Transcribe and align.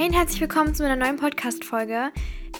Hey 0.00 0.08
und 0.08 0.14
herzlich 0.14 0.40
willkommen 0.40 0.74
zu 0.74 0.82
einer 0.82 0.96
neuen 0.96 1.16
Podcast-Folge. 1.16 2.10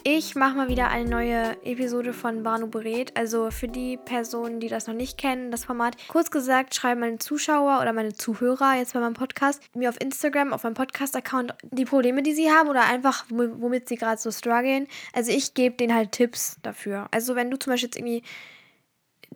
Ich 0.04 0.34
mache 0.34 0.58
mal 0.58 0.68
wieder 0.68 0.88
eine 0.88 1.08
neue 1.08 1.56
Episode 1.64 2.12
von 2.12 2.42
Banu 2.42 2.66
berät. 2.66 3.16
Also 3.16 3.50
für 3.50 3.66
die 3.66 3.96
Personen, 3.96 4.60
die 4.60 4.68
das 4.68 4.86
noch 4.86 4.92
nicht 4.92 5.16
kennen, 5.16 5.50
das 5.50 5.64
Format. 5.64 5.96
Kurz 6.08 6.30
gesagt, 6.30 6.74
schreiben 6.74 7.00
meine 7.00 7.16
Zuschauer 7.16 7.80
oder 7.80 7.94
meine 7.94 8.12
Zuhörer 8.12 8.74
jetzt 8.76 8.92
bei 8.92 9.00
meinem 9.00 9.14
Podcast 9.14 9.62
mir 9.74 9.88
auf 9.88 9.98
Instagram, 9.98 10.52
auf 10.52 10.64
meinem 10.64 10.74
Podcast-Account 10.74 11.54
die 11.62 11.86
Probleme, 11.86 12.22
die 12.22 12.34
sie 12.34 12.50
haben 12.50 12.68
oder 12.68 12.84
einfach, 12.84 13.24
womit 13.30 13.88
sie 13.88 13.96
gerade 13.96 14.20
so 14.20 14.30
strugglen. 14.30 14.86
Also 15.14 15.32
ich 15.32 15.54
gebe 15.54 15.76
denen 15.76 15.94
halt 15.94 16.12
Tipps 16.12 16.58
dafür. 16.62 17.08
Also 17.10 17.36
wenn 17.36 17.50
du 17.50 17.58
zum 17.58 17.72
Beispiel 17.72 17.86
jetzt 17.86 17.96
irgendwie 17.96 18.22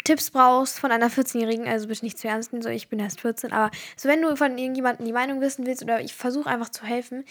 Tipps 0.05 0.31
brauchst 0.31 0.79
von 0.79 0.93
einer 0.93 1.09
14-Jährigen, 1.09 1.67
also 1.67 1.89
bitte 1.89 2.05
nicht 2.05 2.19
zu 2.19 2.29
ernst 2.29 2.53
nehmen, 2.53 2.61
so 2.61 2.69
ich 2.69 2.91
bin 2.91 2.99
erst 2.99 3.23
14, 3.23 3.51
aber 3.51 3.71
so 3.97 4.11
wenn 4.11 4.21
du 4.21 4.37
von 4.37 4.59
irgendjemandem 4.59 5.07
die 5.07 5.13
Meinung 5.15 5.41
wissen 5.41 5.65
willst 5.65 5.83
oder 5.83 6.03
ich 6.03 6.13
versuche 6.13 6.51
einfach 6.51 6.69
zu 6.69 6.85
helfen, 6.85 7.25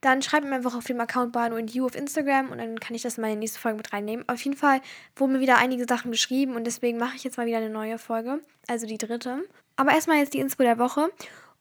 dann 0.00 0.22
schreib 0.22 0.44
mir 0.44 0.54
einfach 0.54 0.74
auf 0.74 0.84
dem 0.84 1.00
Account 1.00 1.32
Bano 1.32 1.56
and 1.56 1.74
You 1.74 1.86
auf 1.86 1.94
Instagram 1.94 2.50
und 2.50 2.58
dann 2.58 2.80
kann 2.80 2.94
ich 2.94 3.02
das 3.02 3.18
in 3.18 3.24
die 3.24 3.36
nächste 3.36 3.58
Folge 3.58 3.76
mit 3.76 3.92
reinnehmen. 3.92 4.26
Auf 4.28 4.42
jeden 4.42 4.56
Fall 4.56 4.80
wurden 5.16 5.34
mir 5.34 5.40
wieder 5.40 5.58
einige 5.58 5.84
Sachen 5.86 6.10
geschrieben 6.10 6.56
und 6.56 6.64
deswegen 6.64 6.98
mache 6.98 7.16
ich 7.16 7.24
jetzt 7.24 7.36
mal 7.36 7.46
wieder 7.46 7.58
eine 7.58 7.70
neue 7.70 7.98
Folge, 7.98 8.40
also 8.66 8.86
die 8.86 8.98
dritte. 8.98 9.42
Aber 9.76 9.92
erstmal 9.92 10.18
jetzt 10.18 10.34
die 10.34 10.38
Inspo 10.38 10.62
der 10.62 10.78
Woche 10.78 11.10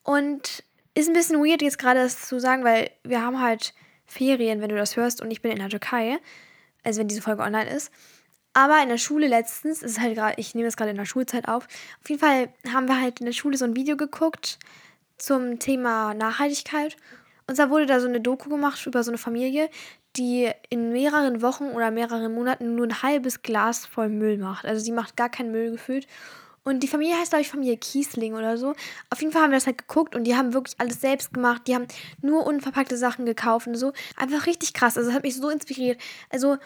und 0.04 0.64
ist 0.96 1.08
ein 1.08 1.14
bisschen 1.14 1.44
weird 1.44 1.62
jetzt 1.62 1.80
gerade 1.80 2.02
das 2.02 2.28
zu 2.28 2.40
sagen, 2.40 2.64
weil 2.64 2.92
wir 3.04 3.22
haben 3.22 3.42
halt 3.42 3.74
Ferien, 4.06 4.62
wenn 4.62 4.70
du 4.70 4.76
das 4.76 4.96
hörst 4.96 5.22
und 5.22 5.32
ich 5.32 5.42
bin 5.42 5.52
in 5.52 5.60
der 5.60 5.70
Türkei, 5.70 6.20
also 6.84 7.00
wenn 7.00 7.08
diese 7.08 7.22
Folge 7.22 7.44
online 7.44 7.70
ist. 7.70 7.92
Aber 8.54 8.82
in 8.82 8.90
der 8.90 8.98
Schule 8.98 9.28
letztens, 9.28 9.84
ist 9.84 10.00
halt 10.00 10.16
gerade, 10.16 10.34
ich 10.38 10.56
nehme 10.56 10.68
das 10.68 10.76
gerade 10.76 10.92
in 10.92 10.98
der 10.98 11.06
Schulzeit 11.06 11.48
auf, 11.48 11.66
auf 11.66 12.10
jeden 12.10 12.20
Fall 12.20 12.50
haben 12.74 12.88
wir 12.88 13.00
halt 13.00 13.20
in 13.20 13.26
der 13.26 13.34
Schule 13.34 13.58
so 13.58 13.66
ein 13.66 13.76
Video 13.76 13.96
geguckt 13.96 14.60
zum 15.18 15.60
Thema 15.60 16.14
Nachhaltigkeit. 16.14 16.98
Und 17.50 17.56
zwar 17.56 17.72
wurde 17.72 17.88
da 17.88 18.00
so 18.00 18.08
eine 18.08 18.22
Doku 18.22 18.48
gemacht 18.48 18.86
über 18.86 19.04
so 19.04 19.10
eine 19.10 19.18
Familie, 19.18 19.72
die 20.16 20.52
in 20.70 20.92
mehreren 20.92 21.42
Wochen 21.42 21.72
oder 21.72 21.90
mehreren 21.90 22.32
Monaten 22.32 22.76
nur 22.76 22.86
ein 22.86 23.02
halbes 23.02 23.42
Glas 23.42 23.88
voll 23.88 24.08
Müll 24.08 24.38
macht. 24.38 24.66
Also 24.66 24.86
sie 24.86 24.92
macht 24.92 25.18
gar 25.18 25.30
keinen 25.30 25.52
Müll 25.52 25.72
gefühlt. 25.72 26.06
Und 26.64 26.82
die 26.82 26.88
Familie 26.88 27.16
heißt, 27.18 27.32
glaube 27.32 27.42
ich, 27.42 27.50
Familie 27.50 27.78
Kiesling 27.78 28.36
oder 28.36 28.60
so. 28.60 28.76
Auf 29.10 29.20
jeden 29.22 29.34
Fall 29.34 29.42
haben 29.42 29.50
wir 29.50 29.58
das 29.58 29.66
halt 29.66 29.80
geguckt 29.80 30.16
und 30.16 30.26
die 30.26 30.36
haben 30.36 30.54
wirklich 30.54 30.80
alles 30.80 31.02
selbst 31.02 31.34
gemacht. 31.34 31.64
Die 31.66 31.74
haben 31.74 31.88
nur 32.22 32.46
unverpackte 32.46 32.98
Sachen 32.98 33.26
gekauft 33.26 33.66
und 33.66 33.74
so. 33.74 33.94
Einfach 34.16 34.46
richtig 34.46 34.76
krass. 34.76 34.96
Also 34.96 35.10
das 35.10 35.16
hat 35.16 35.24
mich 35.24 35.36
so 35.36 35.50
inspiriert. 35.50 36.00
Also 36.30 36.58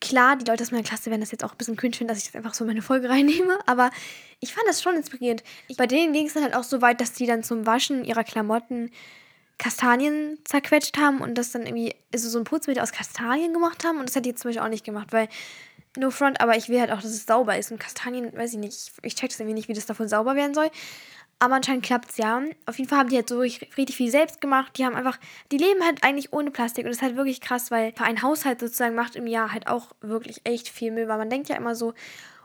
klar, 0.00 0.34
die 0.34 0.44
Leute 0.44 0.64
aus 0.64 0.72
meiner 0.72 0.82
Klasse 0.82 1.08
werden 1.08 1.20
das 1.20 1.30
jetzt 1.30 1.44
auch 1.44 1.52
ein 1.52 1.58
bisschen 1.58 1.76
cringe 1.76 1.94
finden, 1.94 2.08
dass 2.08 2.18
ich 2.18 2.24
das 2.24 2.34
einfach 2.34 2.54
so 2.54 2.64
in 2.64 2.68
meine 2.68 2.82
Folge 2.82 3.08
reinnehme, 3.10 3.60
aber 3.66 3.92
ich 4.40 4.52
fand 4.52 4.66
das 4.66 4.82
schon 4.82 4.96
inspirierend. 4.96 5.44
Bei 5.76 5.86
denen 5.86 6.12
ging 6.12 6.26
es 6.26 6.34
dann 6.34 6.42
halt 6.42 6.56
auch 6.56 6.64
so 6.64 6.82
weit, 6.82 7.00
dass 7.00 7.12
die 7.12 7.26
dann 7.26 7.44
zum 7.44 7.64
Waschen 7.64 8.04
ihrer 8.04 8.24
Klamotten 8.24 8.90
Kastanien 9.58 10.38
zerquetscht 10.44 10.98
haben 10.98 11.20
und 11.20 11.34
das 11.36 11.52
dann 11.52 11.66
irgendwie 11.66 11.94
also 12.12 12.28
so 12.28 12.38
ein 12.38 12.44
Putzmittel 12.44 12.82
aus 12.82 12.92
Kastanien 12.92 13.52
gemacht 13.52 13.84
haben 13.84 13.98
und 13.98 14.08
das 14.08 14.14
hätte 14.14 14.28
ich 14.28 14.34
jetzt 14.34 14.42
zum 14.42 14.50
Beispiel 14.50 14.62
auch 14.62 14.68
nicht 14.68 14.84
gemacht, 14.84 15.12
weil 15.12 15.28
no 15.96 16.10
front, 16.10 16.40
aber 16.40 16.56
ich 16.56 16.68
will 16.68 16.80
halt 16.80 16.90
auch, 16.90 17.00
dass 17.00 17.10
es 17.10 17.26
sauber 17.26 17.56
ist 17.58 17.70
und 17.70 17.78
Kastanien, 17.78 18.32
weiß 18.36 18.52
ich 18.52 18.58
nicht, 18.58 18.92
ich, 19.02 19.14
check 19.14 19.30
das 19.30 19.40
irgendwie 19.40 19.54
nicht, 19.54 19.68
wie 19.68 19.72
das 19.74 19.86
davon 19.86 20.08
sauber 20.08 20.36
werden 20.36 20.54
soll. 20.54 20.70
Aber 21.38 21.56
anscheinend 21.56 21.84
klappt 21.84 22.10
es 22.10 22.16
ja. 22.16 22.42
Auf 22.64 22.78
jeden 22.78 22.88
Fall 22.88 22.98
haben 22.98 23.10
die 23.10 23.16
halt 23.16 23.28
so 23.28 23.38
richtig 23.38 23.94
viel 23.94 24.10
selbst 24.10 24.40
gemacht. 24.40 24.72
Die 24.78 24.86
haben 24.86 24.96
einfach, 24.96 25.18
die 25.52 25.58
leben 25.58 25.84
halt 25.84 26.02
eigentlich 26.02 26.32
ohne 26.32 26.50
Plastik. 26.50 26.84
Und 26.84 26.88
das 26.88 26.96
ist 26.98 27.02
halt 27.02 27.16
wirklich 27.16 27.42
krass, 27.42 27.70
weil 27.70 27.92
ein 27.98 28.22
Haushalt 28.22 28.60
sozusagen 28.60 28.94
macht 28.94 29.16
im 29.16 29.26
Jahr 29.26 29.52
halt 29.52 29.66
auch 29.66 29.92
wirklich 30.00 30.40
echt 30.44 30.66
viel 30.66 30.92
Müll. 30.92 31.08
Weil 31.08 31.18
man 31.18 31.28
denkt 31.28 31.50
ja 31.50 31.56
immer 31.56 31.74
so, 31.74 31.92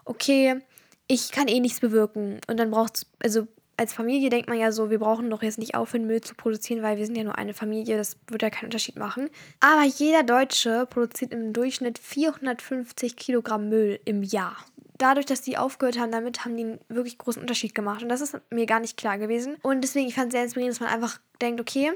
okay, 0.04 0.60
ich 1.08 1.32
kann 1.32 1.48
eh 1.48 1.62
nichts 1.62 1.80
bewirken. 1.80 2.42
Und 2.48 2.58
dann 2.58 2.70
braucht 2.70 2.98
es, 2.98 3.06
also 3.24 3.48
als 3.82 3.94
Familie 3.94 4.30
denkt 4.30 4.48
man 4.48 4.60
ja 4.60 4.72
so, 4.72 4.92
wir 4.92 5.00
brauchen 5.00 5.32
doch 5.32 5.42
jetzt 5.42 5.58
nicht 5.58 5.74
aufhören, 5.74 6.06
Müll 6.06 6.22
zu 6.22 6.36
produzieren, 6.36 6.84
weil 6.84 6.98
wir 6.98 7.06
sind 7.08 7.18
ja 7.18 7.24
nur 7.24 7.40
eine 7.40 7.56
Familie, 7.56 7.98
das 7.98 8.16
würde 8.28 8.46
ja 8.46 8.50
keinen 8.52 8.66
Unterschied 8.66 8.96
machen. 8.96 9.28
Aber 9.60 9.84
jeder 9.84 10.22
Deutsche 10.22 10.86
produziert 10.88 11.34
im 11.34 11.52
Durchschnitt 11.52 11.98
450 11.98 13.16
Kilogramm 13.16 13.70
Müll 13.70 14.00
im 14.06 14.22
Jahr 14.22 14.56
dadurch, 15.00 15.26
dass 15.26 15.42
die 15.42 15.58
aufgehört 15.58 15.98
haben 15.98 16.12
damit, 16.12 16.46
haben 16.46 16.56
die 16.56 16.64
einen 16.64 16.80
wirklich 16.88 17.18
großen 17.18 17.42
Unterschied 17.42 17.74
gemacht. 17.74 18.04
Und 18.04 18.10
das 18.10 18.22
ist 18.22 18.38
mir 18.52 18.68
gar 18.68 18.80
nicht 18.80 18.98
klar 18.98 19.18
gewesen. 19.18 19.56
Und 19.64 19.82
deswegen, 19.82 20.08
ich 20.08 20.14
fand 20.14 20.28
es 20.28 20.34
sehr 20.34 20.44
inspirierend, 20.44 20.76
dass 20.76 20.80
man 20.80 20.94
einfach 20.94 21.20
denkt, 21.42 21.60
okay, 21.60 21.92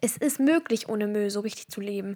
es 0.00 0.16
ist 0.16 0.38
möglich, 0.38 0.88
ohne 0.88 1.08
Müll 1.08 1.30
so 1.30 1.40
richtig 1.40 1.66
zu 1.66 1.80
leben. 1.80 2.14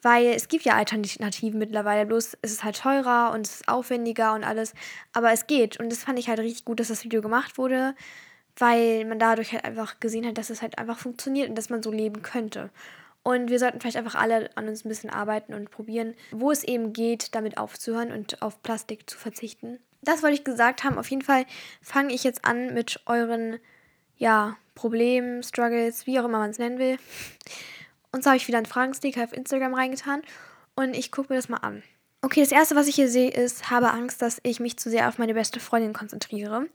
Weil 0.00 0.26
es 0.26 0.46
gibt 0.46 0.64
ja 0.64 0.74
Alternativen 0.74 1.58
mittlerweile, 1.58 2.06
bloß 2.06 2.36
es 2.42 2.52
ist 2.52 2.62
halt 2.62 2.76
teurer 2.76 3.32
und 3.34 3.48
es 3.48 3.56
ist 3.56 3.68
aufwendiger 3.68 4.34
und 4.34 4.44
alles. 4.44 4.74
Aber 5.12 5.32
es 5.32 5.48
geht. 5.48 5.80
Und 5.80 5.90
das 5.90 6.04
fand 6.04 6.20
ich 6.20 6.28
halt 6.28 6.38
richtig 6.38 6.64
gut, 6.64 6.78
dass 6.78 6.88
das 6.88 7.02
Video 7.02 7.20
gemacht 7.20 7.58
wurde, 7.58 7.96
weil 8.56 9.04
man 9.04 9.18
dadurch 9.18 9.52
halt 9.52 9.64
einfach 9.64 10.00
gesehen 10.00 10.26
hat, 10.26 10.38
dass 10.38 10.50
es 10.50 10.62
halt 10.62 10.78
einfach 10.78 10.98
funktioniert 10.98 11.48
und 11.48 11.56
dass 11.56 11.70
man 11.70 11.82
so 11.82 11.90
leben 11.90 12.22
könnte. 12.22 12.70
Und 13.22 13.48
wir 13.50 13.58
sollten 13.58 13.80
vielleicht 13.80 13.96
einfach 13.96 14.14
alle 14.14 14.50
an 14.54 14.68
uns 14.68 14.84
ein 14.84 14.88
bisschen 14.88 15.10
arbeiten 15.10 15.54
und 15.54 15.70
probieren, 15.70 16.14
wo 16.30 16.50
es 16.50 16.62
eben 16.62 16.92
geht, 16.92 17.34
damit 17.34 17.56
aufzuhören 17.56 18.12
und 18.12 18.42
auf 18.42 18.62
Plastik 18.62 19.08
zu 19.08 19.16
verzichten. 19.18 19.78
Das 20.02 20.22
wollte 20.22 20.34
ich 20.34 20.44
gesagt 20.44 20.84
haben. 20.84 20.98
Auf 20.98 21.08
jeden 21.08 21.22
Fall 21.22 21.46
fange 21.80 22.12
ich 22.12 22.22
jetzt 22.22 22.44
an 22.44 22.74
mit 22.74 23.00
euren 23.06 23.58
ja, 24.18 24.56
Problemen, 24.74 25.42
Struggles, 25.42 26.06
wie 26.06 26.20
auch 26.20 26.26
immer 26.26 26.38
man 26.38 26.50
es 26.50 26.58
nennen 26.58 26.78
will. 26.78 26.98
Und 28.12 28.22
so 28.22 28.30
habe 28.30 28.36
ich 28.36 28.46
wieder 28.46 28.58
einen 28.58 28.66
Fragensticker 28.66 29.24
auf 29.24 29.32
Instagram 29.32 29.74
reingetan 29.74 30.22
und 30.76 30.94
ich 30.94 31.10
gucke 31.10 31.32
mir 31.32 31.38
das 31.38 31.48
mal 31.48 31.58
an. 31.58 31.82
Okay, 32.22 32.40
das 32.40 32.52
erste, 32.52 32.76
was 32.76 32.88
ich 32.88 32.94
hier 32.94 33.08
sehe, 33.08 33.30
ist, 33.30 33.70
habe 33.70 33.90
Angst, 33.90 34.22
dass 34.22 34.40
ich 34.44 34.60
mich 34.60 34.78
zu 34.78 34.88
sehr 34.88 35.08
auf 35.08 35.18
meine 35.18 35.34
beste 35.34 35.60
Freundin 35.60 35.92
konzentriere. 35.92 36.66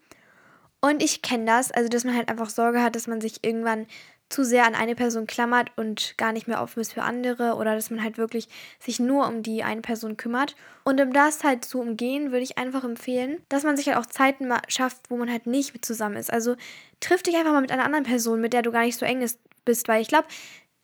Und 0.82 1.04
ich 1.04 1.22
kenne 1.22 1.46
das, 1.46 1.72
also 1.72 1.90
dass 1.90 2.04
man 2.06 2.16
halt 2.16 2.30
einfach 2.30 2.50
Sorge 2.50 2.82
hat, 2.82 2.96
dass 2.96 3.08
man 3.08 3.22
sich 3.22 3.44
irgendwann 3.44 3.86
zu 4.30 4.44
sehr 4.44 4.66
an 4.66 4.76
eine 4.76 4.96
Person 4.96 5.26
klammert 5.26 5.72
und 5.76 6.14
gar 6.18 6.32
nicht 6.32 6.48
mehr 6.48 6.62
offen 6.62 6.80
ist 6.80 6.94
für 6.94 7.02
andere 7.02 7.56
oder 7.56 7.76
dass 7.76 7.90
man 7.90 8.04
halt 8.04 8.18
wirklich 8.18 8.48
sich 8.80 9.00
nur 9.00 9.28
um 9.28 9.42
die 9.42 9.64
eine 9.64 9.82
Person 9.82 10.18
kümmert. 10.18 10.56
Und 10.84 11.02
um 11.02 11.12
das 11.12 11.44
halt 11.44 11.66
zu 11.66 11.80
umgehen, 11.82 12.32
würde 12.32 12.44
ich 12.44 12.58
einfach 12.58 12.84
empfehlen, 12.84 13.42
dass 13.50 13.64
man 13.64 13.76
sich 13.76 13.88
halt 13.88 13.98
auch 13.98 14.06
Zeiten 14.06 14.54
schafft, 14.68 15.10
wo 15.10 15.18
man 15.18 15.32
halt 15.32 15.48
nicht 15.48 15.74
mit 15.74 15.84
zusammen 15.84 16.16
ist. 16.16 16.32
Also 16.32 16.56
triff 17.00 17.24
dich 17.24 17.36
einfach 17.36 17.54
mal 17.54 17.62
mit 17.62 17.72
einer 17.72 17.86
anderen 17.86 18.06
Person, 18.06 18.40
mit 18.40 18.54
der 18.54 18.62
du 18.62 18.72
gar 18.72 18.84
nicht 18.84 18.98
so 18.98 19.06
eng 19.06 19.22
ist, 19.22 19.40
bist, 19.66 19.88
weil 19.88 20.02
ich 20.02 20.08
glaube, 20.08 20.28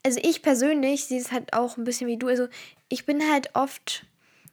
also 0.04 0.20
ich 0.22 0.42
persönlich 0.42 1.04
sehe 1.06 1.20
es 1.20 1.32
halt 1.32 1.52
auch 1.52 1.76
ein 1.76 1.84
bisschen 1.84 2.08
wie 2.08 2.16
du. 2.16 2.26
Also 2.26 2.48
ich 2.88 3.06
bin 3.06 3.30
halt 3.30 3.50
oft 3.54 4.06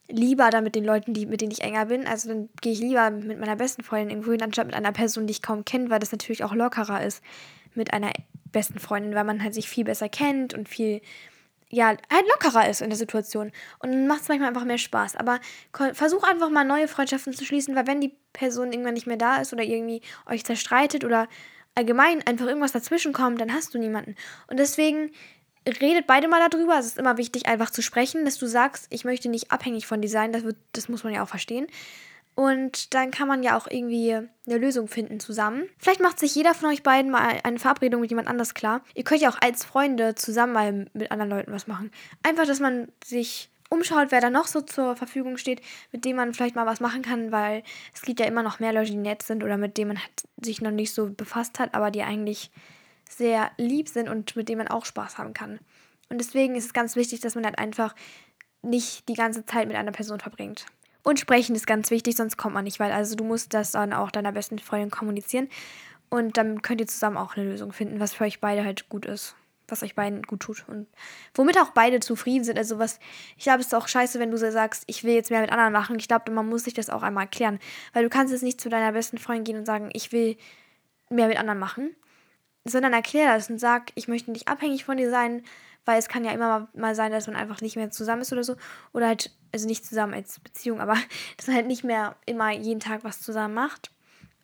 lieber 0.07 0.49
da 0.49 0.61
mit 0.61 0.75
den 0.75 0.83
Leuten, 0.83 1.13
die, 1.13 1.25
mit 1.25 1.41
denen 1.41 1.51
ich 1.51 1.61
enger 1.61 1.85
bin. 1.85 2.07
Also 2.07 2.29
dann 2.29 2.49
gehe 2.61 2.73
ich 2.73 2.79
lieber 2.79 3.09
mit 3.09 3.39
meiner 3.39 3.55
besten 3.55 3.83
Freundin 3.83 4.09
irgendwo 4.09 4.31
hin, 4.31 4.41
anstatt 4.41 4.67
mit 4.67 4.75
einer 4.75 4.91
Person, 4.91 5.27
die 5.27 5.31
ich 5.31 5.41
kaum 5.41 5.65
kenne, 5.65 5.89
weil 5.89 5.99
das 5.99 6.11
natürlich 6.11 6.43
auch 6.43 6.53
lockerer 6.53 7.03
ist 7.03 7.23
mit 7.73 7.93
einer 7.93 8.11
besten 8.51 8.79
Freundin, 8.79 9.15
weil 9.15 9.23
man 9.23 9.41
halt 9.43 9.53
sich 9.53 9.69
viel 9.69 9.85
besser 9.85 10.09
kennt 10.09 10.53
und 10.53 10.69
viel, 10.69 11.01
ja, 11.69 11.87
halt 11.87 12.27
lockerer 12.29 12.69
ist 12.69 12.81
in 12.81 12.89
der 12.89 12.97
Situation. 12.97 13.51
Und 13.79 13.91
dann 13.91 14.07
macht 14.07 14.21
es 14.21 14.27
manchmal 14.27 14.49
einfach 14.49 14.65
mehr 14.65 14.77
Spaß. 14.77 15.15
Aber 15.15 15.39
versuch 15.93 16.23
einfach 16.23 16.49
mal 16.49 16.65
neue 16.65 16.87
Freundschaften 16.87 17.33
zu 17.33 17.45
schließen, 17.45 17.75
weil 17.75 17.87
wenn 17.87 18.01
die 18.01 18.15
Person 18.33 18.71
irgendwann 18.71 18.93
nicht 18.93 19.07
mehr 19.07 19.17
da 19.17 19.37
ist 19.37 19.53
oder 19.53 19.63
irgendwie 19.63 20.01
euch 20.29 20.43
zerstreitet 20.43 21.03
oder 21.03 21.27
allgemein 21.75 22.25
einfach 22.27 22.45
irgendwas 22.45 22.71
dazwischen 22.73 23.13
kommt, 23.13 23.41
dann 23.41 23.53
hast 23.53 23.73
du 23.73 23.79
niemanden. 23.79 24.15
Und 24.47 24.59
deswegen 24.59 25.11
redet 25.65 26.07
beide 26.07 26.27
mal 26.27 26.47
darüber. 26.49 26.77
Es 26.77 26.85
ist 26.85 26.97
immer 26.97 27.17
wichtig, 27.17 27.45
einfach 27.45 27.69
zu 27.69 27.81
sprechen, 27.81 28.25
dass 28.25 28.37
du 28.37 28.45
sagst, 28.45 28.87
ich 28.89 29.05
möchte 29.05 29.29
nicht 29.29 29.51
abhängig 29.51 29.87
von 29.87 30.01
dir 30.01 30.09
sein. 30.09 30.31
Das, 30.31 30.43
wird, 30.43 30.57
das 30.73 30.89
muss 30.89 31.03
man 31.03 31.13
ja 31.13 31.23
auch 31.23 31.29
verstehen. 31.29 31.67
Und 32.35 32.95
dann 32.95 33.11
kann 33.11 33.27
man 33.27 33.43
ja 33.43 33.55
auch 33.55 33.67
irgendwie 33.69 34.13
eine 34.13 34.57
Lösung 34.57 34.87
finden 34.87 35.19
zusammen. 35.19 35.69
Vielleicht 35.77 36.01
macht 36.01 36.19
sich 36.19 36.33
jeder 36.33 36.55
von 36.55 36.69
euch 36.69 36.81
beiden 36.81 37.11
mal 37.11 37.39
eine 37.43 37.59
Verabredung 37.59 38.01
mit 38.01 38.09
jemand 38.09 38.27
anders 38.27 38.55
klar. 38.55 38.81
Ihr 38.95 39.03
könnt 39.03 39.21
ja 39.21 39.29
auch 39.29 39.39
als 39.39 39.63
Freunde 39.63 40.15
zusammen 40.15 40.53
mal 40.53 40.87
mit 40.93 41.11
anderen 41.11 41.29
Leuten 41.29 41.51
was 41.51 41.67
machen. 41.67 41.91
Einfach, 42.23 42.47
dass 42.47 42.59
man 42.59 42.87
sich 43.03 43.51
umschaut, 43.69 44.11
wer 44.11 44.21
da 44.21 44.29
noch 44.29 44.47
so 44.47 44.61
zur 44.61 44.95
Verfügung 44.95 45.37
steht, 45.37 45.61
mit 45.91 46.05
dem 46.05 46.15
man 46.15 46.33
vielleicht 46.33 46.55
mal 46.55 46.65
was 46.65 46.79
machen 46.79 47.01
kann, 47.01 47.31
weil 47.31 47.63
es 47.93 48.01
gibt 48.01 48.19
ja 48.19 48.25
immer 48.25 48.43
noch 48.43 48.59
mehr 48.59 48.73
Leute, 48.73 48.91
die 48.91 48.97
nett 48.97 49.23
sind 49.23 49.43
oder 49.43 49.57
mit 49.57 49.77
denen 49.77 49.89
man 49.89 49.99
halt 49.99 50.23
sich 50.41 50.61
noch 50.61 50.71
nicht 50.71 50.93
so 50.93 51.09
befasst 51.09 51.59
hat, 51.59 51.73
aber 51.73 51.91
die 51.91 52.03
eigentlich 52.03 52.51
sehr 53.13 53.51
lieb 53.57 53.89
sind 53.89 54.09
und 54.09 54.35
mit 54.35 54.49
denen 54.49 54.59
man 54.59 54.67
auch 54.67 54.85
Spaß 54.85 55.17
haben 55.17 55.33
kann. 55.33 55.59
Und 56.09 56.19
deswegen 56.19 56.55
ist 56.55 56.65
es 56.65 56.73
ganz 56.73 56.95
wichtig, 56.95 57.21
dass 57.21 57.35
man 57.35 57.45
halt 57.45 57.57
einfach 57.57 57.95
nicht 58.61 59.07
die 59.09 59.13
ganze 59.13 59.45
Zeit 59.45 59.67
mit 59.67 59.77
einer 59.77 59.91
Person 59.91 60.19
verbringt. 60.19 60.65
Und 61.03 61.19
sprechen 61.19 61.55
ist 61.55 61.67
ganz 61.67 61.91
wichtig, 61.91 62.15
sonst 62.15 62.37
kommt 62.37 62.53
man 62.53 62.63
nicht 62.63 62.79
weit. 62.79 62.93
Also 62.93 63.15
du 63.15 63.23
musst 63.25 63.53
das 63.53 63.71
dann 63.71 63.93
auch 63.93 64.09
deiner 64.09 64.31
besten 64.31 64.57
Freundin 64.57 64.89
kommunizieren. 64.89 65.49
Und 66.09 66.37
dann 66.37 66.61
könnt 66.61 66.79
ihr 66.79 66.87
zusammen 66.87 67.17
auch 67.17 67.35
eine 67.35 67.45
Lösung 67.45 67.73
finden, 67.73 67.99
was 67.99 68.13
für 68.13 68.23
euch 68.23 68.39
beide 68.39 68.63
halt 68.63 68.87
gut 68.87 69.05
ist. 69.05 69.35
Was 69.67 69.83
euch 69.83 69.95
beiden 69.95 70.21
gut 70.21 70.41
tut. 70.41 70.65
Und 70.67 70.87
womit 71.33 71.57
auch 71.57 71.71
beide 71.71 71.99
zufrieden 71.99 72.43
sind. 72.43 72.57
Also 72.57 72.79
was, 72.79 72.99
ich 73.37 73.43
glaube, 73.43 73.59
es 73.59 73.67
ist 73.67 73.73
auch 73.73 73.87
scheiße, 73.87 74.19
wenn 74.19 74.31
du 74.31 74.37
sagst, 74.37 74.83
ich 74.87 75.03
will 75.03 75.13
jetzt 75.13 75.31
mehr 75.31 75.41
mit 75.41 75.51
anderen 75.51 75.73
machen. 75.73 75.97
Ich 75.99 76.07
glaube, 76.07 76.31
man 76.31 76.47
muss 76.47 76.63
sich 76.63 76.73
das 76.73 76.89
auch 76.89 77.03
einmal 77.03 77.25
erklären. 77.25 77.59
Weil 77.91 78.03
du 78.03 78.09
kannst 78.09 78.31
jetzt 78.31 78.43
nicht 78.43 78.61
zu 78.61 78.69
deiner 78.69 78.91
besten 78.93 79.17
Freundin 79.17 79.43
gehen 79.43 79.57
und 79.57 79.65
sagen, 79.65 79.89
ich 79.93 80.11
will 80.11 80.37
mehr 81.09 81.27
mit 81.27 81.37
anderen 81.37 81.59
machen. 81.59 81.95
Sondern 82.65 82.93
erklär 82.93 83.33
das 83.33 83.49
und 83.49 83.59
sag, 83.59 83.91
ich 83.95 84.07
möchte 84.07 84.31
nicht 84.31 84.47
abhängig 84.47 84.85
von 84.85 84.97
dir 84.97 85.09
sein, 85.09 85.43
weil 85.85 85.99
es 85.99 86.07
kann 86.07 86.23
ja 86.23 86.31
immer 86.31 86.69
mal 86.73 86.95
sein, 86.95 87.11
dass 87.11 87.27
man 87.27 87.35
einfach 87.35 87.61
nicht 87.61 87.75
mehr 87.75 87.91
zusammen 87.91 88.21
ist 88.21 88.31
oder 88.31 88.43
so. 88.43 88.55
Oder 88.93 89.07
halt, 89.07 89.31
also 89.51 89.67
nicht 89.67 89.85
zusammen 89.85 90.13
als 90.13 90.39
Beziehung, 90.39 90.79
aber 90.79 90.95
dass 91.37 91.47
man 91.47 91.57
halt 91.57 91.67
nicht 91.67 91.83
mehr 91.83 92.15
immer 92.25 92.51
jeden 92.51 92.79
Tag 92.79 93.03
was 93.03 93.21
zusammen 93.21 93.53
macht. 93.53 93.91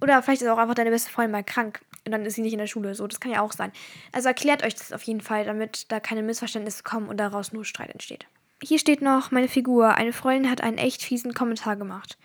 Oder 0.01 0.21
vielleicht 0.21 0.41
ist 0.41 0.47
auch 0.47 0.57
einfach 0.57 0.75
deine 0.75 0.91
beste 0.91 1.11
Freundin 1.11 1.31
mal 1.31 1.43
krank. 1.43 1.81
und 2.05 2.11
dann 2.11 2.25
ist 2.25 2.35
sie 2.35 2.41
nicht 2.41 2.53
in 2.53 2.59
der 2.59 2.67
Schule. 2.67 2.95
So, 2.95 3.05
das 3.07 3.19
kann 3.19 3.31
ja 3.31 3.41
auch 3.41 3.51
sein. 3.51 3.71
Also 4.11 4.29
erklärt 4.29 4.63
euch 4.63 4.75
das 4.75 4.93
auf 4.93 5.03
jeden 5.03 5.21
Fall, 5.21 5.45
damit 5.45 5.91
da 5.91 5.99
keine 5.99 6.23
Missverständnisse 6.23 6.83
kommen 6.83 7.09
und 7.09 7.17
daraus 7.17 7.51
nur 7.51 7.65
Streit 7.65 7.89
entsteht. 7.89 8.25
Hier 8.61 8.79
steht 8.79 9.01
noch 9.01 9.31
meine 9.31 9.47
Figur. 9.47 9.95
Eine 9.95 10.13
Freundin 10.13 10.51
hat 10.51 10.61
einen 10.61 10.77
echt 10.77 11.01
fiesen 11.03 11.33
Kommentar 11.33 11.75
gemacht. 11.75 12.17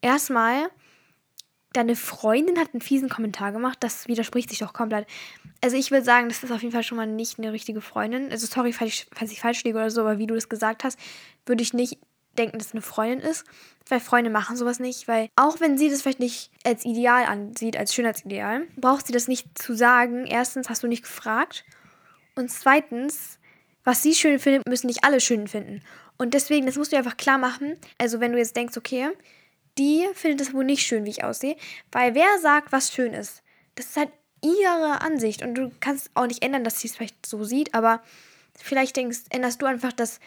Erstmal, 0.00 0.70
deine 1.72 1.96
Freundin 1.96 2.58
hat 2.58 2.72
einen 2.72 2.80
fiesen 2.80 3.08
Kommentar 3.08 3.52
gemacht. 3.52 3.78
Das 3.80 4.08
widerspricht 4.08 4.50
sich 4.50 4.58
doch 4.58 4.72
komplett. 4.72 5.06
Also 5.60 5.76
ich 5.76 5.90
würde 5.90 6.04
sagen, 6.04 6.28
das 6.28 6.42
ist 6.42 6.52
auf 6.52 6.62
jeden 6.62 6.72
Fall 6.72 6.82
schon 6.82 6.96
mal 6.96 7.06
nicht 7.06 7.38
eine 7.38 7.52
richtige 7.52 7.80
Freundin. 7.80 8.30
Also 8.30 8.46
sorry, 8.46 8.72
falls 8.72 8.90
ich, 8.90 9.06
falls 9.14 9.32
ich 9.32 9.40
falsch 9.40 9.64
liege 9.64 9.78
oder 9.78 9.90
so, 9.90 10.00
aber 10.02 10.18
wie 10.18 10.26
du 10.26 10.34
das 10.34 10.48
gesagt 10.48 10.84
hast, 10.84 10.98
würde 11.46 11.62
ich 11.62 11.74
nicht 11.74 11.98
denken, 12.38 12.58
dass 12.58 12.68
es 12.68 12.72
eine 12.72 12.82
Freundin 12.82 13.20
ist. 13.20 13.44
Weil 13.88 14.00
Freunde 14.00 14.30
machen 14.30 14.56
sowas 14.56 14.80
nicht, 14.80 15.08
weil 15.08 15.28
auch 15.36 15.60
wenn 15.60 15.78
sie 15.78 15.90
das 15.90 16.02
vielleicht 16.02 16.20
nicht 16.20 16.50
als 16.64 16.84
Ideal 16.84 17.24
ansieht, 17.24 17.76
als 17.76 17.94
Schönheitsideal, 17.94 18.66
braucht 18.76 19.06
sie 19.06 19.12
das 19.12 19.28
nicht 19.28 19.58
zu 19.58 19.74
sagen. 19.74 20.26
Erstens 20.26 20.68
hast 20.68 20.82
du 20.82 20.86
nicht 20.86 21.02
gefragt 21.02 21.64
und 22.34 22.50
zweitens, 22.50 23.38
was 23.84 24.02
sie 24.02 24.14
schön 24.14 24.38
findet, 24.38 24.68
müssen 24.68 24.86
nicht 24.86 25.04
alle 25.04 25.20
schön 25.20 25.48
finden. 25.48 25.82
Und 26.18 26.34
deswegen, 26.34 26.66
das 26.66 26.76
musst 26.76 26.92
du 26.92 26.96
einfach 26.96 27.16
klar 27.16 27.38
machen. 27.38 27.76
Also 27.96 28.20
wenn 28.20 28.32
du 28.32 28.38
jetzt 28.38 28.56
denkst, 28.56 28.76
okay, 28.76 29.08
die 29.78 30.06
findet 30.14 30.40
es 30.40 30.52
wohl 30.52 30.64
nicht 30.64 30.82
schön, 30.82 31.04
wie 31.04 31.10
ich 31.10 31.24
aussehe, 31.24 31.56
weil 31.92 32.14
wer 32.14 32.38
sagt, 32.40 32.72
was 32.72 32.92
schön 32.92 33.14
ist? 33.14 33.42
Das 33.76 33.86
ist 33.86 33.96
halt 33.96 34.10
ihre 34.42 35.00
Ansicht 35.00 35.42
und 35.42 35.54
du 35.54 35.70
kannst 35.80 36.10
auch 36.14 36.26
nicht 36.26 36.42
ändern, 36.42 36.64
dass 36.64 36.80
sie 36.80 36.88
es 36.88 36.96
vielleicht 36.96 37.26
so 37.26 37.44
sieht, 37.44 37.74
aber 37.74 38.02
vielleicht 38.54 38.96
denkst, 38.96 39.20
änderst 39.30 39.62
du 39.62 39.66
einfach, 39.66 39.92
dass 39.92 40.20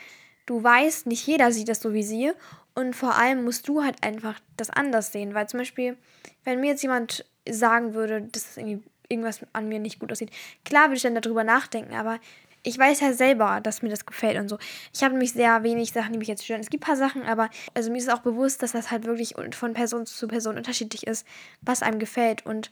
du 0.45 0.63
weißt, 0.63 1.07
nicht 1.07 1.25
jeder 1.27 1.51
sieht 1.51 1.69
das 1.69 1.81
so 1.81 1.93
wie 1.93 2.03
sie. 2.03 2.31
Und 2.73 2.95
vor 2.95 3.15
allem 3.15 3.43
musst 3.43 3.67
du 3.67 3.83
halt 3.83 4.03
einfach 4.03 4.39
das 4.57 4.69
anders 4.69 5.11
sehen. 5.11 5.33
Weil 5.33 5.47
zum 5.47 5.59
Beispiel, 5.59 5.97
wenn 6.43 6.61
mir 6.61 6.67
jetzt 6.67 6.83
jemand 6.83 7.25
sagen 7.49 7.93
würde, 7.93 8.21
dass 8.21 8.57
irgendwie 8.57 8.83
irgendwas 9.09 9.41
an 9.51 9.67
mir 9.67 9.79
nicht 9.79 9.99
gut 9.99 10.11
aussieht, 10.11 10.31
klar 10.63 10.85
würde 10.85 10.95
ich 10.95 11.03
dann 11.03 11.15
darüber 11.15 11.43
nachdenken, 11.43 11.93
aber 11.93 12.19
ich 12.63 12.77
weiß 12.77 12.99
ja 12.99 13.13
selber, 13.13 13.59
dass 13.61 13.81
mir 13.81 13.89
das 13.89 14.05
gefällt 14.05 14.37
und 14.37 14.47
so. 14.47 14.57
Ich 14.93 15.03
habe 15.03 15.13
nämlich 15.13 15.33
sehr 15.33 15.63
wenig 15.63 15.91
Sachen, 15.93 16.13
die 16.13 16.19
mich 16.19 16.27
jetzt 16.27 16.43
stören. 16.43 16.61
Es 16.61 16.69
gibt 16.69 16.83
ein 16.83 16.87
paar 16.87 16.97
Sachen, 16.97 17.23
aber 17.23 17.49
also 17.73 17.91
mir 17.91 17.97
ist 17.97 18.11
auch 18.11 18.19
bewusst, 18.19 18.61
dass 18.61 18.73
das 18.73 18.91
halt 18.91 19.05
wirklich 19.05 19.35
von 19.51 19.73
Person 19.73 20.05
zu 20.05 20.27
Person 20.27 20.57
unterschiedlich 20.57 21.07
ist, 21.07 21.25
was 21.61 21.81
einem 21.81 21.99
gefällt. 21.99 22.45
Und 22.45 22.71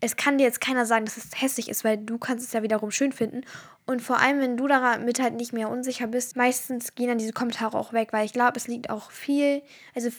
es 0.00 0.16
kann 0.16 0.38
dir 0.38 0.44
jetzt 0.44 0.60
keiner 0.60 0.84
sagen, 0.84 1.04
dass 1.04 1.16
es 1.16 1.40
hässlich 1.40 1.68
ist, 1.68 1.84
weil 1.84 1.96
du 1.96 2.18
kannst 2.18 2.44
es 2.44 2.52
ja 2.52 2.64
wiederum 2.64 2.90
schön 2.90 3.12
finden. 3.12 3.42
Und 3.86 4.02
vor 4.02 4.18
allem, 4.18 4.40
wenn 4.40 4.56
du 4.56 4.66
damit 4.66 5.20
halt 5.20 5.34
nicht 5.34 5.52
mehr 5.52 5.68
unsicher 5.68 6.08
bist, 6.08 6.36
meistens 6.36 6.96
gehen 6.96 7.06
dann 7.06 7.18
diese 7.18 7.32
Kommentare 7.32 7.78
auch 7.78 7.92
weg, 7.92 8.08
weil 8.12 8.26
ich 8.26 8.32
glaube, 8.32 8.56
es 8.56 8.66
liegt 8.66 8.90
auch 8.90 9.12
viel, 9.12 9.62
also 9.94 10.10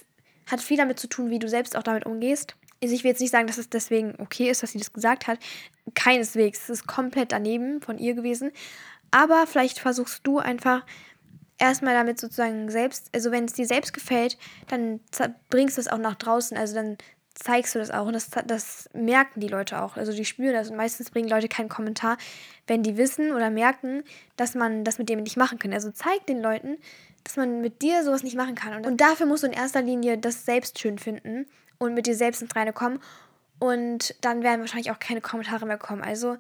hat 0.50 0.62
viel 0.62 0.78
damit 0.78 1.00
zu 1.00 1.08
tun, 1.08 1.30
wie 1.30 1.40
du 1.40 1.50
selbst 1.50 1.76
auch 1.76 1.84
damit 1.84 2.06
umgehst. 2.06 2.56
Also 2.82 2.96
ich 2.96 3.04
will 3.04 3.12
jetzt 3.12 3.22
nicht 3.22 3.32
sagen, 3.32 3.48
dass 3.48 3.58
es 3.58 3.70
deswegen 3.70 4.16
okay 4.20 4.50
ist, 4.50 4.62
dass 4.62 4.72
sie 4.72 4.78
das 4.78 4.92
gesagt 4.92 5.28
hat. 5.28 5.40
Keineswegs. 5.96 6.64
Es 6.64 6.70
ist 6.70 6.88
komplett 6.88 7.32
daneben 7.32 7.82
von 7.82 7.98
ihr 7.98 8.14
gewesen. 8.14 8.52
Aber 9.13 9.45
vielleicht 9.45 9.77
versuchst 9.77 10.25
du 10.25 10.39
einfach 10.39 10.83
erstmal 11.60 11.94
damit 11.94 12.19
sozusagen 12.19 12.71
selbst, 12.71 13.10
also 13.13 13.30
wenn 13.30 13.45
es 13.45 13.54
dir 13.54 13.68
selbst 13.68 13.94
gefällt, 13.94 14.39
dann 14.69 15.01
bringst 15.51 15.77
du 15.77 15.81
es 15.81 15.88
auch 15.88 16.00
nach 16.00 16.15
draußen. 16.15 16.57
Also 16.57 16.74
dann 16.74 16.98
zeigst 17.36 17.75
du 17.75 17.80
das 17.80 17.92
auch. 17.92 18.07
Und 18.07 18.13
das, 18.13 18.31
das 18.48 18.89
merken 18.94 19.39
die 19.39 19.48
Leute 19.48 19.83
auch. 19.83 19.98
Also 19.98 20.13
die 20.13 20.25
spüren 20.25 20.54
das. 20.54 20.71
Und 20.71 20.77
meistens 20.77 21.12
bringen 21.12 21.30
Leute 21.30 21.48
keinen 21.48 21.69
Kommentar, 21.69 22.18
wenn 22.65 22.81
die 22.81 22.98
wissen 22.98 23.33
oder 23.33 23.51
merken, 23.51 24.04
dass 24.36 24.56
man 24.56 24.83
das 24.83 24.98
mit 24.98 25.10
dem 25.10 25.21
nicht 25.21 25.38
machen 25.38 25.60
kann. 25.60 25.74
Also 25.74 25.92
zeig 25.92 26.25
den 26.25 26.42
Leuten, 26.42 26.77
dass 27.24 27.38
man 27.38 27.62
mit 27.62 27.83
dir 27.83 28.04
sowas 28.04 28.24
nicht 28.24 28.36
machen 28.36 28.56
kann. 28.56 28.74
Und, 28.77 28.88
und 28.88 29.00
dafür 29.00 29.27
musst 29.27 29.44
du 29.44 29.48
in 29.48 29.54
erster 29.54 29.83
Linie 29.83 30.18
das 30.18 30.44
selbst 30.44 30.80
schön 30.80 30.98
finden 30.98 31.45
und 31.77 31.94
mit 31.94 32.07
dir 32.07 32.15
selbst 32.15 32.42
ins 32.42 32.56
Reine 32.56 32.74
kommen. 32.74 33.00
Und 33.60 34.15
dann 34.21 34.42
werden 34.42 34.62
wahrscheinlich 34.62 34.89
auch 34.89 35.00
keine 35.00 35.21
Kommentare 35.21 35.68
mehr 35.68 35.77
kommen. 35.77 36.01
Also 36.01 36.38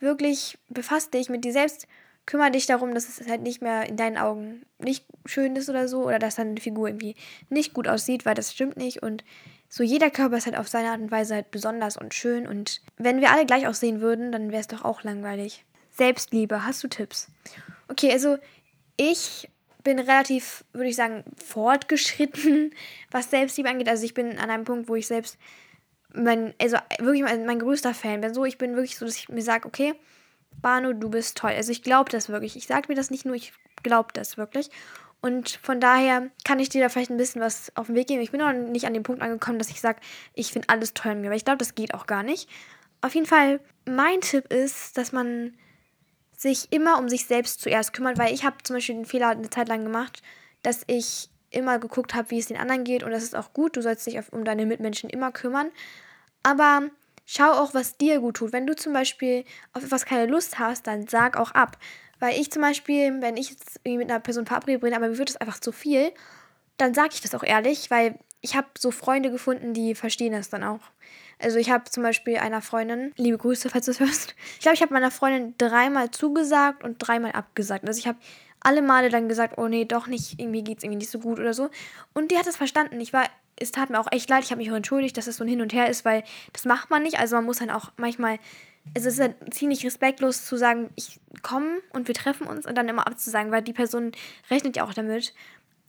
wirklich 0.00 0.58
befasst 0.68 1.14
dich 1.14 1.28
mit 1.28 1.44
dir 1.44 1.52
selbst. 1.52 1.86
Kümmere 2.28 2.50
dich 2.50 2.66
darum, 2.66 2.92
dass 2.92 3.08
es 3.08 3.26
halt 3.26 3.40
nicht 3.40 3.62
mehr 3.62 3.88
in 3.88 3.96
deinen 3.96 4.18
Augen 4.18 4.66
nicht 4.78 5.06
schön 5.24 5.56
ist 5.56 5.70
oder 5.70 5.88
so. 5.88 6.04
Oder 6.04 6.18
dass 6.18 6.34
deine 6.34 6.60
Figur 6.60 6.88
irgendwie 6.88 7.16
nicht 7.48 7.72
gut 7.72 7.88
aussieht, 7.88 8.26
weil 8.26 8.34
das 8.34 8.52
stimmt 8.52 8.76
nicht. 8.76 9.02
Und 9.02 9.24
so 9.70 9.82
jeder 9.82 10.10
Körper 10.10 10.36
ist 10.36 10.44
halt 10.44 10.58
auf 10.58 10.68
seine 10.68 10.90
Art 10.90 11.00
und 11.00 11.10
Weise 11.10 11.36
halt 11.36 11.50
besonders 11.50 11.96
und 11.96 12.12
schön 12.12 12.46
und 12.46 12.82
wenn 12.98 13.22
wir 13.22 13.30
alle 13.30 13.46
gleich 13.46 13.66
aussehen 13.66 14.02
würden, 14.02 14.30
dann 14.30 14.50
wäre 14.50 14.60
es 14.60 14.68
doch 14.68 14.84
auch 14.84 15.04
langweilig. 15.04 15.64
Selbstliebe, 15.90 16.66
hast 16.66 16.84
du 16.84 16.88
Tipps? 16.88 17.28
Okay, 17.88 18.12
also 18.12 18.36
ich 18.98 19.48
bin 19.82 19.98
relativ, 19.98 20.64
würde 20.74 20.90
ich 20.90 20.96
sagen, 20.96 21.24
fortgeschritten, 21.42 22.74
was 23.10 23.30
Selbstliebe 23.30 23.70
angeht. 23.70 23.88
Also 23.88 24.04
ich 24.04 24.12
bin 24.12 24.38
an 24.38 24.50
einem 24.50 24.64
Punkt, 24.64 24.90
wo 24.90 24.96
ich 24.96 25.06
selbst 25.06 25.38
mein, 26.12 26.52
also 26.60 26.76
wirklich 26.98 27.22
mein, 27.22 27.46
mein 27.46 27.58
größter 27.58 27.94
Fan 27.94 28.20
bin. 28.20 28.34
So, 28.34 28.44
ich 28.44 28.58
bin 28.58 28.74
wirklich 28.74 28.98
so, 28.98 29.06
dass 29.06 29.16
ich 29.16 29.30
mir 29.30 29.40
sage, 29.40 29.66
okay, 29.66 29.94
Bano, 30.60 30.92
du 30.92 31.08
bist 31.10 31.36
toll. 31.36 31.50
Also 31.50 31.72
ich 31.72 31.82
glaube 31.82 32.10
das 32.10 32.28
wirklich. 32.28 32.56
Ich 32.56 32.66
sage 32.66 32.86
mir 32.88 32.94
das 32.94 33.10
nicht 33.10 33.24
nur, 33.24 33.34
ich 33.34 33.52
glaube 33.82 34.08
das 34.12 34.36
wirklich. 34.36 34.70
Und 35.20 35.58
von 35.62 35.80
daher 35.80 36.30
kann 36.44 36.60
ich 36.60 36.68
dir 36.68 36.80
da 36.82 36.88
vielleicht 36.88 37.10
ein 37.10 37.16
bisschen 37.16 37.40
was 37.40 37.72
auf 37.76 37.86
den 37.86 37.96
Weg 37.96 38.06
geben. 38.06 38.22
Ich 38.22 38.30
bin 38.30 38.40
noch 38.40 38.52
nicht 38.52 38.86
an 38.86 38.94
dem 38.94 39.02
Punkt 39.02 39.20
angekommen, 39.20 39.58
dass 39.58 39.70
ich 39.70 39.80
sage, 39.80 40.00
ich 40.34 40.52
finde 40.52 40.68
alles 40.68 40.94
toll 40.94 41.12
an 41.12 41.20
mir, 41.20 41.30
weil 41.30 41.36
ich 41.36 41.44
glaube, 41.44 41.58
das 41.58 41.74
geht 41.74 41.94
auch 41.94 42.06
gar 42.06 42.22
nicht. 42.22 42.48
Auf 43.00 43.14
jeden 43.14 43.26
Fall, 43.26 43.60
mein 43.84 44.20
Tipp 44.20 44.52
ist, 44.52 44.96
dass 44.96 45.12
man 45.12 45.54
sich 46.36 46.72
immer 46.72 46.98
um 46.98 47.08
sich 47.08 47.26
selbst 47.26 47.60
zuerst 47.60 47.92
kümmert, 47.92 48.16
weil 48.16 48.32
ich 48.32 48.44
habe 48.44 48.56
zum 48.62 48.76
Beispiel 48.76 48.94
den 48.94 49.06
Fehler 49.06 49.30
eine 49.30 49.50
Zeit 49.50 49.68
lang 49.68 49.82
gemacht, 49.82 50.22
dass 50.62 50.82
ich 50.86 51.30
immer 51.50 51.78
geguckt 51.80 52.14
habe, 52.14 52.30
wie 52.30 52.38
es 52.38 52.46
den 52.46 52.56
anderen 52.56 52.84
geht 52.84 53.02
und 53.02 53.10
das 53.10 53.24
ist 53.24 53.34
auch 53.34 53.52
gut. 53.52 53.76
Du 53.76 53.82
sollst 53.82 54.06
dich 54.06 54.20
um 54.32 54.44
deine 54.44 54.66
Mitmenschen 54.66 55.10
immer 55.10 55.32
kümmern. 55.32 55.70
Aber 56.42 56.82
schau 57.28 57.52
auch, 57.52 57.74
was 57.74 57.98
dir 57.98 58.20
gut 58.20 58.38
tut. 58.38 58.52
Wenn 58.52 58.66
du 58.66 58.74
zum 58.74 58.94
Beispiel 58.94 59.44
auf 59.74 59.84
etwas 59.84 60.06
keine 60.06 60.26
Lust 60.26 60.58
hast, 60.58 60.86
dann 60.86 61.06
sag 61.06 61.36
auch 61.36 61.50
ab. 61.50 61.76
Weil 62.18 62.40
ich 62.40 62.50
zum 62.50 62.62
Beispiel, 62.62 63.20
wenn 63.20 63.36
ich 63.36 63.50
jetzt 63.50 63.80
irgendwie 63.84 63.98
mit 63.98 64.10
einer 64.10 64.18
Person 64.18 64.46
verabredet 64.46 64.80
bin, 64.80 64.94
aber 64.94 65.08
mir 65.08 65.18
wird 65.18 65.30
es 65.30 65.36
einfach 65.36 65.60
zu 65.60 65.70
viel, 65.70 66.10
dann 66.78 66.94
sage 66.94 67.10
ich 67.12 67.20
das 67.20 67.34
auch 67.34 67.44
ehrlich, 67.44 67.90
weil 67.90 68.18
ich 68.40 68.56
habe 68.56 68.68
so 68.78 68.90
Freunde 68.90 69.30
gefunden, 69.30 69.74
die 69.74 69.94
verstehen 69.94 70.32
das 70.32 70.48
dann 70.48 70.64
auch. 70.64 70.80
Also 71.38 71.58
ich 71.58 71.70
habe 71.70 71.84
zum 71.90 72.02
Beispiel 72.02 72.38
einer 72.38 72.62
Freundin, 72.62 73.12
liebe 73.16 73.36
Grüße, 73.36 73.68
falls 73.68 73.84
du 73.84 73.90
es 73.90 74.00
hörst. 74.00 74.34
Ich 74.54 74.60
glaube, 74.60 74.74
ich 74.74 74.82
habe 74.82 74.94
meiner 74.94 75.10
Freundin 75.10 75.54
dreimal 75.58 76.10
zugesagt 76.10 76.82
und 76.82 76.96
dreimal 76.98 77.32
abgesagt. 77.32 77.86
Also 77.86 77.98
ich 77.98 78.06
habe 78.06 78.18
alle 78.60 78.82
Male 78.82 79.08
dann 79.08 79.28
gesagt, 79.28 79.58
oh 79.58 79.68
nee, 79.68 79.84
doch 79.84 80.06
nicht, 80.06 80.40
irgendwie 80.40 80.62
geht 80.62 80.78
es 80.78 80.84
irgendwie 80.84 80.98
nicht 80.98 81.10
so 81.10 81.18
gut 81.18 81.38
oder 81.38 81.54
so. 81.54 81.70
Und 82.14 82.30
die 82.30 82.38
hat 82.38 82.46
es 82.46 82.56
verstanden. 82.56 83.00
Ich 83.00 83.12
war, 83.12 83.24
es 83.56 83.72
tat 83.72 83.90
mir 83.90 84.00
auch 84.00 84.10
echt 84.10 84.28
leid, 84.28 84.44
ich 84.44 84.50
habe 84.50 84.60
mich 84.60 84.70
auch 84.70 84.76
entschuldigt, 84.76 85.16
dass 85.16 85.26
es 85.26 85.36
so 85.36 85.44
ein 85.44 85.48
Hin 85.48 85.60
und 85.60 85.72
Her 85.72 85.88
ist, 85.88 86.04
weil 86.04 86.24
das 86.52 86.64
macht 86.64 86.90
man 86.90 87.02
nicht. 87.02 87.18
Also 87.18 87.36
man 87.36 87.44
muss 87.44 87.58
dann 87.58 87.70
auch 87.70 87.92
manchmal 87.96 88.38
es 88.94 89.06
ist 89.06 89.20
halt 89.20 89.36
ziemlich 89.52 89.84
respektlos 89.84 90.44
zu 90.44 90.56
sagen, 90.56 90.90
ich 90.96 91.20
komme 91.42 91.80
und 91.92 92.08
wir 92.08 92.14
treffen 92.14 92.46
uns 92.46 92.66
und 92.66 92.76
dann 92.76 92.88
immer 92.88 93.06
abzusagen, 93.06 93.52
weil 93.52 93.62
die 93.62 93.72
Person 93.72 94.12
rechnet 94.50 94.76
ja 94.76 94.84
auch 94.84 94.94
damit. 94.94 95.34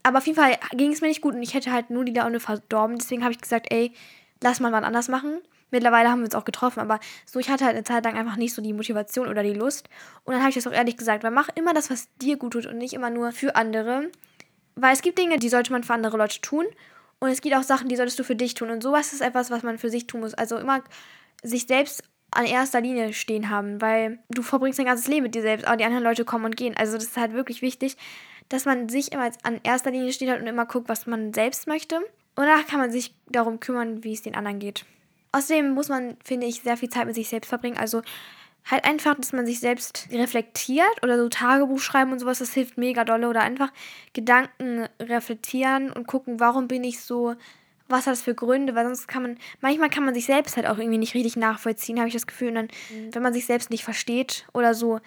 Aber 0.02 0.18
auf 0.18 0.26
jeden 0.26 0.38
Fall 0.38 0.56
ging 0.72 0.92
es 0.92 1.00
mir 1.00 1.08
nicht 1.08 1.20
gut 1.20 1.34
und 1.34 1.42
ich 1.42 1.54
hätte 1.54 1.72
halt 1.72 1.90
nur 1.90 2.04
die 2.04 2.12
Laune 2.12 2.40
verdorben. 2.40 2.98
Deswegen 2.98 3.22
habe 3.22 3.32
ich 3.32 3.40
gesagt, 3.40 3.66
ey, 3.70 3.92
lass 4.42 4.60
mal 4.60 4.72
was 4.72 4.84
anders 4.84 5.08
machen. 5.08 5.40
Mittlerweile 5.70 6.10
haben 6.10 6.20
wir 6.20 6.24
uns 6.24 6.34
auch 6.34 6.44
getroffen, 6.44 6.80
aber 6.80 7.00
so, 7.26 7.38
ich 7.38 7.48
hatte 7.48 7.64
halt 7.64 7.74
eine 7.74 7.84
Zeit 7.84 8.04
lang 8.04 8.16
einfach 8.16 8.36
nicht 8.36 8.54
so 8.54 8.62
die 8.62 8.72
Motivation 8.72 9.28
oder 9.28 9.42
die 9.42 9.54
Lust. 9.54 9.88
Und 10.24 10.32
dann 10.34 10.40
habe 10.40 10.50
ich 10.50 10.56
das 10.56 10.66
auch 10.66 10.72
ehrlich 10.72 10.96
gesagt, 10.96 11.22
weil 11.22 11.30
mach 11.30 11.48
immer 11.54 11.74
das, 11.74 11.90
was 11.90 12.08
dir 12.20 12.36
gut 12.36 12.52
tut 12.52 12.66
und 12.66 12.78
nicht 12.78 12.92
immer 12.92 13.10
nur 13.10 13.32
für 13.32 13.56
andere. 13.56 14.10
Weil 14.74 14.92
es 14.92 15.02
gibt 15.02 15.18
Dinge, 15.18 15.38
die 15.38 15.48
sollte 15.48 15.72
man 15.72 15.84
für 15.84 15.94
andere 15.94 16.16
Leute 16.16 16.40
tun. 16.40 16.64
Und 17.18 17.28
es 17.28 17.42
gibt 17.42 17.54
auch 17.54 17.62
Sachen, 17.62 17.88
die 17.88 17.96
solltest 17.96 18.18
du 18.18 18.24
für 18.24 18.36
dich 18.36 18.54
tun. 18.54 18.70
Und 18.70 18.82
sowas 18.82 19.12
ist 19.12 19.20
etwas, 19.20 19.50
was 19.50 19.62
man 19.62 19.78
für 19.78 19.90
sich 19.90 20.06
tun 20.06 20.20
muss. 20.20 20.34
Also 20.34 20.56
immer 20.56 20.82
sich 21.42 21.66
selbst 21.66 22.02
an 22.30 22.46
erster 22.46 22.80
Linie 22.80 23.12
stehen 23.12 23.50
haben, 23.50 23.80
weil 23.80 24.18
du 24.28 24.42
verbringst 24.42 24.78
dein 24.78 24.86
ganzes 24.86 25.08
Leben 25.08 25.24
mit 25.24 25.34
dir 25.34 25.42
selbst, 25.42 25.66
aber 25.66 25.76
die 25.76 25.84
anderen 25.84 26.04
Leute 26.04 26.24
kommen 26.24 26.44
und 26.44 26.56
gehen. 26.56 26.76
Also 26.76 26.94
das 26.94 27.04
ist 27.04 27.16
halt 27.16 27.32
wirklich 27.32 27.60
wichtig, 27.60 27.96
dass 28.48 28.64
man 28.64 28.88
sich 28.88 29.12
immer 29.12 29.30
an 29.42 29.60
erster 29.62 29.90
Linie 29.90 30.12
steht 30.12 30.28
und 30.28 30.46
immer 30.46 30.66
guckt, 30.66 30.88
was 30.88 31.06
man 31.06 31.32
selbst 31.32 31.66
möchte. 31.66 31.96
Und 31.96 32.46
danach 32.46 32.66
kann 32.66 32.80
man 32.80 32.92
sich 32.92 33.14
darum 33.26 33.60
kümmern, 33.60 34.04
wie 34.04 34.12
es 34.12 34.22
den 34.22 34.34
anderen 34.34 34.60
geht. 34.60 34.84
Außerdem 35.32 35.70
muss 35.70 35.88
man, 35.88 36.16
finde 36.24 36.46
ich, 36.46 36.62
sehr 36.62 36.76
viel 36.76 36.88
Zeit 36.88 37.06
mit 37.06 37.14
sich 37.14 37.28
selbst 37.28 37.48
verbringen. 37.48 37.78
Also 37.78 38.02
halt 38.68 38.84
einfach, 38.84 39.14
dass 39.14 39.32
man 39.32 39.46
sich 39.46 39.60
selbst 39.60 40.08
reflektiert 40.12 41.02
oder 41.02 41.18
so 41.18 41.28
Tagebuch 41.28 41.80
schreiben 41.80 42.12
und 42.12 42.18
sowas, 42.18 42.40
das 42.40 42.52
hilft 42.52 42.78
mega 42.78 43.04
dolle. 43.04 43.28
Oder 43.28 43.42
einfach 43.42 43.72
Gedanken 44.12 44.88
reflektieren 45.00 45.92
und 45.92 46.06
gucken, 46.06 46.40
warum 46.40 46.68
bin 46.68 46.84
ich 46.84 47.00
so, 47.00 47.34
was 47.88 48.06
hat 48.06 48.12
das 48.12 48.22
für 48.22 48.34
Gründe, 48.34 48.74
weil 48.74 48.84
sonst 48.84 49.08
kann 49.08 49.22
man, 49.22 49.38
manchmal 49.60 49.90
kann 49.90 50.04
man 50.04 50.14
sich 50.14 50.26
selbst 50.26 50.56
halt 50.56 50.66
auch 50.66 50.78
irgendwie 50.78 50.98
nicht 50.98 51.14
richtig 51.14 51.36
nachvollziehen, 51.36 51.98
habe 51.98 52.08
ich 52.08 52.14
das 52.14 52.26
Gefühl. 52.26 52.48
Und 52.48 52.54
dann, 52.54 52.68
mhm. 52.90 53.14
wenn 53.14 53.22
man 53.22 53.32
sich 53.32 53.46
selbst 53.46 53.70
nicht 53.70 53.84
versteht 53.84 54.46
oder 54.52 54.74
so 54.74 55.00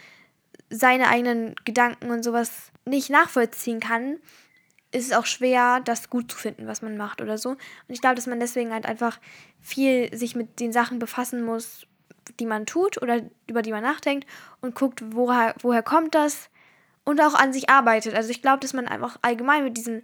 seine 0.69 1.07
eigenen 1.09 1.55
Gedanken 1.65 2.09
und 2.09 2.23
sowas 2.23 2.71
nicht 2.85 3.09
nachvollziehen 3.09 3.79
kann, 3.79 4.17
ist 4.93 5.07
es 5.07 5.13
auch 5.13 5.25
schwer, 5.25 5.81
das 5.83 6.09
gut 6.09 6.31
zu 6.31 6.37
finden, 6.37 6.67
was 6.67 6.81
man 6.81 6.97
macht 6.97 7.21
oder 7.21 7.37
so. 7.37 7.49
Und 7.49 7.59
ich 7.87 8.01
glaube, 8.01 8.15
dass 8.15 8.27
man 8.27 8.39
deswegen 8.39 8.71
halt 8.71 8.85
einfach 8.85 9.19
viel 9.59 10.15
sich 10.15 10.35
mit 10.35 10.59
den 10.59 10.71
Sachen 10.71 10.99
befassen 10.99 11.43
muss, 11.43 11.87
die 12.39 12.45
man 12.45 12.65
tut 12.65 13.01
oder 13.01 13.21
über 13.47 13.61
die 13.61 13.71
man 13.71 13.83
nachdenkt 13.83 14.27
und 14.61 14.75
guckt, 14.75 15.03
woher, 15.13 15.55
woher 15.61 15.83
kommt 15.83 16.15
das 16.15 16.49
und 17.03 17.21
auch 17.21 17.33
an 17.33 17.53
sich 17.53 17.69
arbeitet. 17.69 18.15
Also 18.15 18.29
ich 18.29 18.41
glaube, 18.41 18.59
dass 18.59 18.73
man 18.73 18.87
einfach 18.87 19.17
allgemein 19.21 19.63
mit 19.63 19.77
diesen 19.77 20.03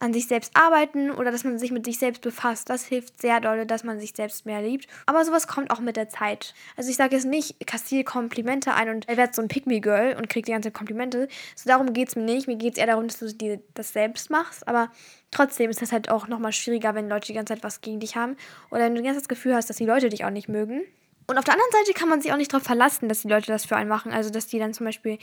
an 0.00 0.14
sich 0.14 0.26
selbst 0.26 0.56
arbeiten 0.56 1.10
oder 1.10 1.30
dass 1.30 1.44
man 1.44 1.58
sich 1.58 1.70
mit 1.70 1.84
sich 1.84 1.98
selbst 1.98 2.22
befasst. 2.22 2.70
Das 2.70 2.86
hilft 2.86 3.20
sehr 3.20 3.38
doll, 3.40 3.66
dass 3.66 3.84
man 3.84 4.00
sich 4.00 4.12
selbst 4.16 4.46
mehr 4.46 4.62
liebt. 4.62 4.88
Aber 5.04 5.24
sowas 5.26 5.46
kommt 5.46 5.70
auch 5.70 5.80
mit 5.80 5.96
der 5.96 6.08
Zeit. 6.08 6.54
Also 6.76 6.90
ich 6.90 6.96
sage 6.96 7.14
jetzt 7.14 7.26
nicht, 7.26 7.66
kassiere 7.66 8.02
Komplimente 8.02 8.72
ein 8.74 8.88
und 8.88 9.06
werde 9.06 9.32
so 9.34 9.42
ein 9.42 9.48
Pick-Me-Girl 9.48 10.16
und 10.16 10.30
kriege 10.30 10.46
die 10.46 10.52
ganze 10.52 10.68
Zeit 10.68 10.74
Komplimente. 10.74 11.28
So 11.54 11.68
darum 11.68 11.92
geht 11.92 12.08
es 12.08 12.16
mir 12.16 12.22
nicht. 12.22 12.48
Mir 12.48 12.56
geht 12.56 12.72
es 12.74 12.78
eher 12.78 12.86
darum, 12.86 13.08
dass 13.08 13.18
du 13.18 13.32
dir 13.32 13.60
das 13.74 13.92
selbst 13.92 14.30
machst. 14.30 14.66
Aber 14.66 14.90
trotzdem 15.30 15.68
ist 15.68 15.82
das 15.82 15.92
halt 15.92 16.10
auch 16.10 16.28
nochmal 16.28 16.52
schwieriger, 16.52 16.94
wenn 16.94 17.10
Leute 17.10 17.26
die 17.26 17.34
ganze 17.34 17.52
Zeit 17.54 17.62
was 17.62 17.82
gegen 17.82 18.00
dich 18.00 18.16
haben. 18.16 18.36
Oder 18.70 18.84
wenn 18.84 18.94
du 18.94 19.02
die 19.02 19.06
ganze 19.06 19.20
Zeit 19.20 19.30
das 19.30 19.36
Gefühl 19.36 19.54
hast, 19.54 19.68
dass 19.68 19.76
die 19.76 19.86
Leute 19.86 20.08
dich 20.08 20.24
auch 20.24 20.30
nicht 20.30 20.48
mögen. 20.48 20.80
Und 21.26 21.36
auf 21.36 21.44
der 21.44 21.54
anderen 21.54 21.72
Seite 21.72 21.92
kann 21.92 22.08
man 22.08 22.22
sich 22.22 22.32
auch 22.32 22.38
nicht 22.38 22.52
darauf 22.52 22.66
verlassen, 22.66 23.10
dass 23.10 23.20
die 23.20 23.28
Leute 23.28 23.48
das 23.48 23.66
für 23.66 23.76
einen 23.76 23.90
machen. 23.90 24.12
Also, 24.12 24.30
dass 24.30 24.46
die 24.46 24.58
dann 24.58 24.72
zum 24.72 24.86
Beispiel 24.86 25.18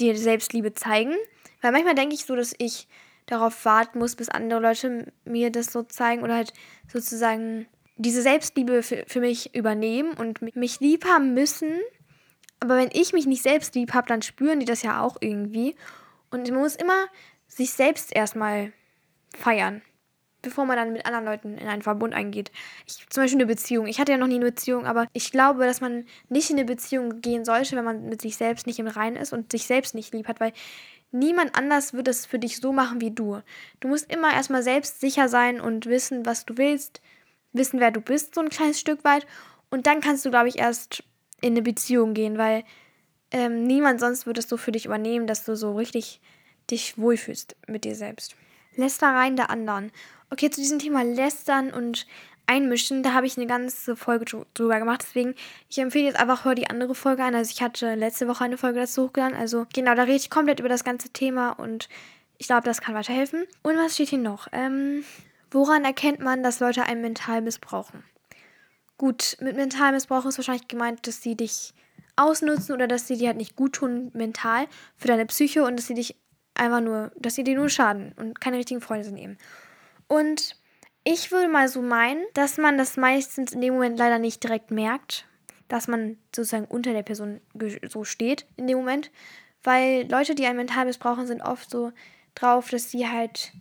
dir 0.00 0.18
Selbstliebe 0.18 0.74
zeigen. 0.74 1.14
Weil 1.62 1.70
manchmal 1.70 1.94
denke 1.94 2.16
ich 2.16 2.24
so, 2.24 2.34
dass 2.34 2.54
ich 2.58 2.88
darauf 3.26 3.64
warten 3.64 3.98
muss, 3.98 4.16
bis 4.16 4.28
andere 4.28 4.60
Leute 4.60 5.12
mir 5.24 5.50
das 5.50 5.66
so 5.72 5.82
zeigen 5.82 6.22
oder 6.22 6.36
halt 6.36 6.52
sozusagen 6.88 7.66
diese 7.96 8.22
Selbstliebe 8.22 8.82
für, 8.82 9.04
für 9.06 9.20
mich 9.20 9.54
übernehmen 9.54 10.12
und 10.12 10.42
mich 10.56 10.80
lieb 10.80 11.04
haben 11.06 11.34
müssen. 11.34 11.80
Aber 12.60 12.76
wenn 12.76 12.90
ich 12.92 13.12
mich 13.12 13.26
nicht 13.26 13.42
selbst 13.42 13.74
lieb 13.74 13.94
habe, 13.94 14.08
dann 14.08 14.22
spüren 14.22 14.60
die 14.60 14.66
das 14.66 14.82
ja 14.82 15.02
auch 15.02 15.16
irgendwie. 15.20 15.74
Und 16.30 16.48
man 16.50 16.60
muss 16.60 16.76
immer 16.76 17.06
sich 17.48 17.72
selbst 17.72 18.14
erstmal 18.14 18.72
feiern, 19.34 19.82
bevor 20.42 20.66
man 20.66 20.76
dann 20.76 20.92
mit 20.92 21.06
anderen 21.06 21.24
Leuten 21.24 21.58
in 21.58 21.68
einen 21.68 21.82
Verbund 21.82 22.14
eingeht. 22.14 22.50
Ich, 22.86 23.08
zum 23.08 23.22
Beispiel 23.22 23.40
eine 23.40 23.46
Beziehung. 23.46 23.86
Ich 23.86 23.98
hatte 24.00 24.12
ja 24.12 24.18
noch 24.18 24.26
nie 24.26 24.36
eine 24.36 24.46
Beziehung, 24.46 24.86
aber 24.86 25.06
ich 25.12 25.30
glaube, 25.30 25.64
dass 25.64 25.80
man 25.80 26.06
nicht 26.28 26.50
in 26.50 26.56
eine 26.56 26.64
Beziehung 26.64 27.20
gehen 27.20 27.44
sollte, 27.44 27.76
wenn 27.76 27.84
man 27.84 28.08
mit 28.08 28.22
sich 28.22 28.36
selbst 28.36 28.66
nicht 28.66 28.78
im 28.78 28.88
Reinen 28.88 29.16
ist 29.16 29.32
und 29.32 29.52
sich 29.52 29.66
selbst 29.66 29.94
nicht 29.94 30.12
lieb 30.12 30.28
hat, 30.28 30.40
weil 30.40 30.52
Niemand 31.12 31.56
anders 31.56 31.94
wird 31.94 32.08
es 32.08 32.26
für 32.26 32.38
dich 32.38 32.58
so 32.58 32.72
machen 32.72 33.00
wie 33.00 33.10
du. 33.10 33.40
Du 33.80 33.88
musst 33.88 34.12
immer 34.12 34.32
erstmal 34.32 34.62
selbst 34.62 35.00
sicher 35.00 35.28
sein 35.28 35.60
und 35.60 35.86
wissen, 35.86 36.26
was 36.26 36.44
du 36.44 36.56
willst, 36.56 37.00
wissen, 37.52 37.80
wer 37.80 37.90
du 37.90 38.00
bist, 38.00 38.34
so 38.34 38.40
ein 38.40 38.48
kleines 38.48 38.80
Stück 38.80 39.04
weit. 39.04 39.26
Und 39.70 39.86
dann 39.86 40.00
kannst 40.00 40.24
du, 40.24 40.30
glaube 40.30 40.48
ich, 40.48 40.58
erst 40.58 41.02
in 41.40 41.52
eine 41.52 41.62
Beziehung 41.62 42.14
gehen, 42.14 42.38
weil 42.38 42.64
ähm, 43.30 43.64
niemand 43.64 44.00
sonst 44.00 44.26
wird 44.26 44.38
es 44.38 44.48
so 44.48 44.56
für 44.56 44.72
dich 44.72 44.86
übernehmen, 44.86 45.26
dass 45.26 45.44
du 45.44 45.56
so 45.56 45.74
richtig 45.74 46.20
dich 46.70 46.98
wohlfühlst 46.98 47.56
mit 47.66 47.84
dir 47.84 47.94
selbst. 47.94 48.36
Lästereien 48.74 49.36
der 49.36 49.50
anderen. 49.50 49.92
Okay, 50.30 50.50
zu 50.50 50.60
diesem 50.60 50.78
Thema 50.78 51.02
Lästern 51.02 51.72
und 51.72 52.06
einmischen. 52.46 53.02
Da 53.02 53.12
habe 53.12 53.26
ich 53.26 53.36
eine 53.36 53.46
ganze 53.46 53.96
Folge 53.96 54.44
drüber 54.54 54.78
gemacht. 54.78 55.02
Deswegen, 55.02 55.34
ich 55.68 55.78
empfehle 55.78 56.06
jetzt 56.06 56.18
einfach, 56.18 56.44
hör 56.44 56.54
die 56.54 56.70
andere 56.70 56.94
Folge 56.94 57.24
an. 57.24 57.34
Also 57.34 57.50
ich 57.50 57.62
hatte 57.62 57.94
letzte 57.94 58.28
Woche 58.28 58.44
eine 58.44 58.58
Folge 58.58 58.80
dazu 58.80 59.04
hochgeladen. 59.04 59.36
Also 59.36 59.66
genau, 59.72 59.94
da 59.94 60.02
rede 60.02 60.16
ich 60.16 60.30
komplett 60.30 60.60
über 60.60 60.68
das 60.68 60.84
ganze 60.84 61.10
Thema 61.10 61.50
und 61.50 61.88
ich 62.38 62.46
glaube, 62.46 62.64
das 62.64 62.80
kann 62.80 62.94
weiterhelfen. 62.94 63.44
Und 63.62 63.76
was 63.76 63.94
steht 63.94 64.10
hier 64.10 64.18
noch? 64.18 64.48
Ähm, 64.52 65.04
woran 65.50 65.84
erkennt 65.84 66.20
man, 66.20 66.42
dass 66.42 66.60
Leute 66.60 66.84
einen 66.84 67.00
mental 67.00 67.40
missbrauchen? 67.40 68.04
Gut, 68.98 69.36
mit 69.40 69.56
mental 69.56 69.92
missbrauchen 69.92 70.28
ist 70.28 70.38
wahrscheinlich 70.38 70.68
gemeint, 70.68 71.06
dass 71.06 71.22
sie 71.22 71.36
dich 71.36 71.74
ausnutzen 72.16 72.74
oder 72.74 72.86
dass 72.86 73.06
sie 73.06 73.16
dir 73.16 73.28
halt 73.28 73.36
nicht 73.36 73.56
gut 73.56 73.74
tun 73.74 74.10
mental 74.14 74.66
für 74.96 75.08
deine 75.08 75.26
Psyche 75.26 75.64
und 75.64 75.76
dass 75.76 75.86
sie 75.86 75.94
dich 75.94 76.16
einfach 76.54 76.80
nur, 76.80 77.12
dass 77.16 77.34
sie 77.34 77.44
dir 77.44 77.56
nur 77.56 77.68
schaden 77.68 78.12
und 78.16 78.40
keine 78.40 78.56
richtigen 78.56 78.80
Freunde 78.80 79.04
sind 79.04 79.18
eben. 79.18 79.36
Und 80.08 80.55
ich 81.08 81.30
würde 81.30 81.46
mal 81.46 81.68
so 81.68 81.82
meinen, 81.82 82.24
dass 82.34 82.58
man 82.58 82.76
das 82.76 82.96
meistens 82.96 83.52
in 83.52 83.60
dem 83.60 83.74
Moment 83.74 83.96
leider 83.96 84.18
nicht 84.18 84.42
direkt 84.42 84.72
merkt, 84.72 85.24
dass 85.68 85.86
man 85.86 86.18
sozusagen 86.34 86.64
unter 86.64 86.92
der 86.92 87.04
Person 87.04 87.40
so 87.88 88.02
steht 88.02 88.44
in 88.56 88.66
dem 88.66 88.78
Moment. 88.78 89.12
Weil 89.62 90.10
Leute, 90.10 90.34
die 90.34 90.46
einen 90.46 90.56
mental 90.56 90.84
missbrauchen, 90.84 91.28
sind 91.28 91.42
oft 91.42 91.70
so 91.70 91.92
drauf, 92.34 92.70
dass 92.70 92.90
sie 92.90 93.06
halt 93.08 93.52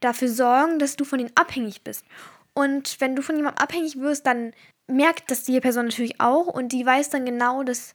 dafür 0.00 0.28
sorgen, 0.28 0.78
dass 0.78 0.96
du 0.96 1.06
von 1.06 1.20
ihnen 1.20 1.32
abhängig 1.34 1.84
bist. 1.84 2.04
Und 2.52 3.00
wenn 3.00 3.16
du 3.16 3.22
von 3.22 3.36
jemandem 3.36 3.62
abhängig 3.62 3.98
wirst, 3.98 4.26
dann 4.26 4.52
merkt 4.86 5.30
das 5.30 5.44
die 5.44 5.58
Person 5.60 5.86
natürlich 5.86 6.20
auch 6.20 6.48
und 6.48 6.68
die 6.72 6.84
weiß 6.84 7.08
dann 7.08 7.24
genau, 7.24 7.62
dass 7.62 7.94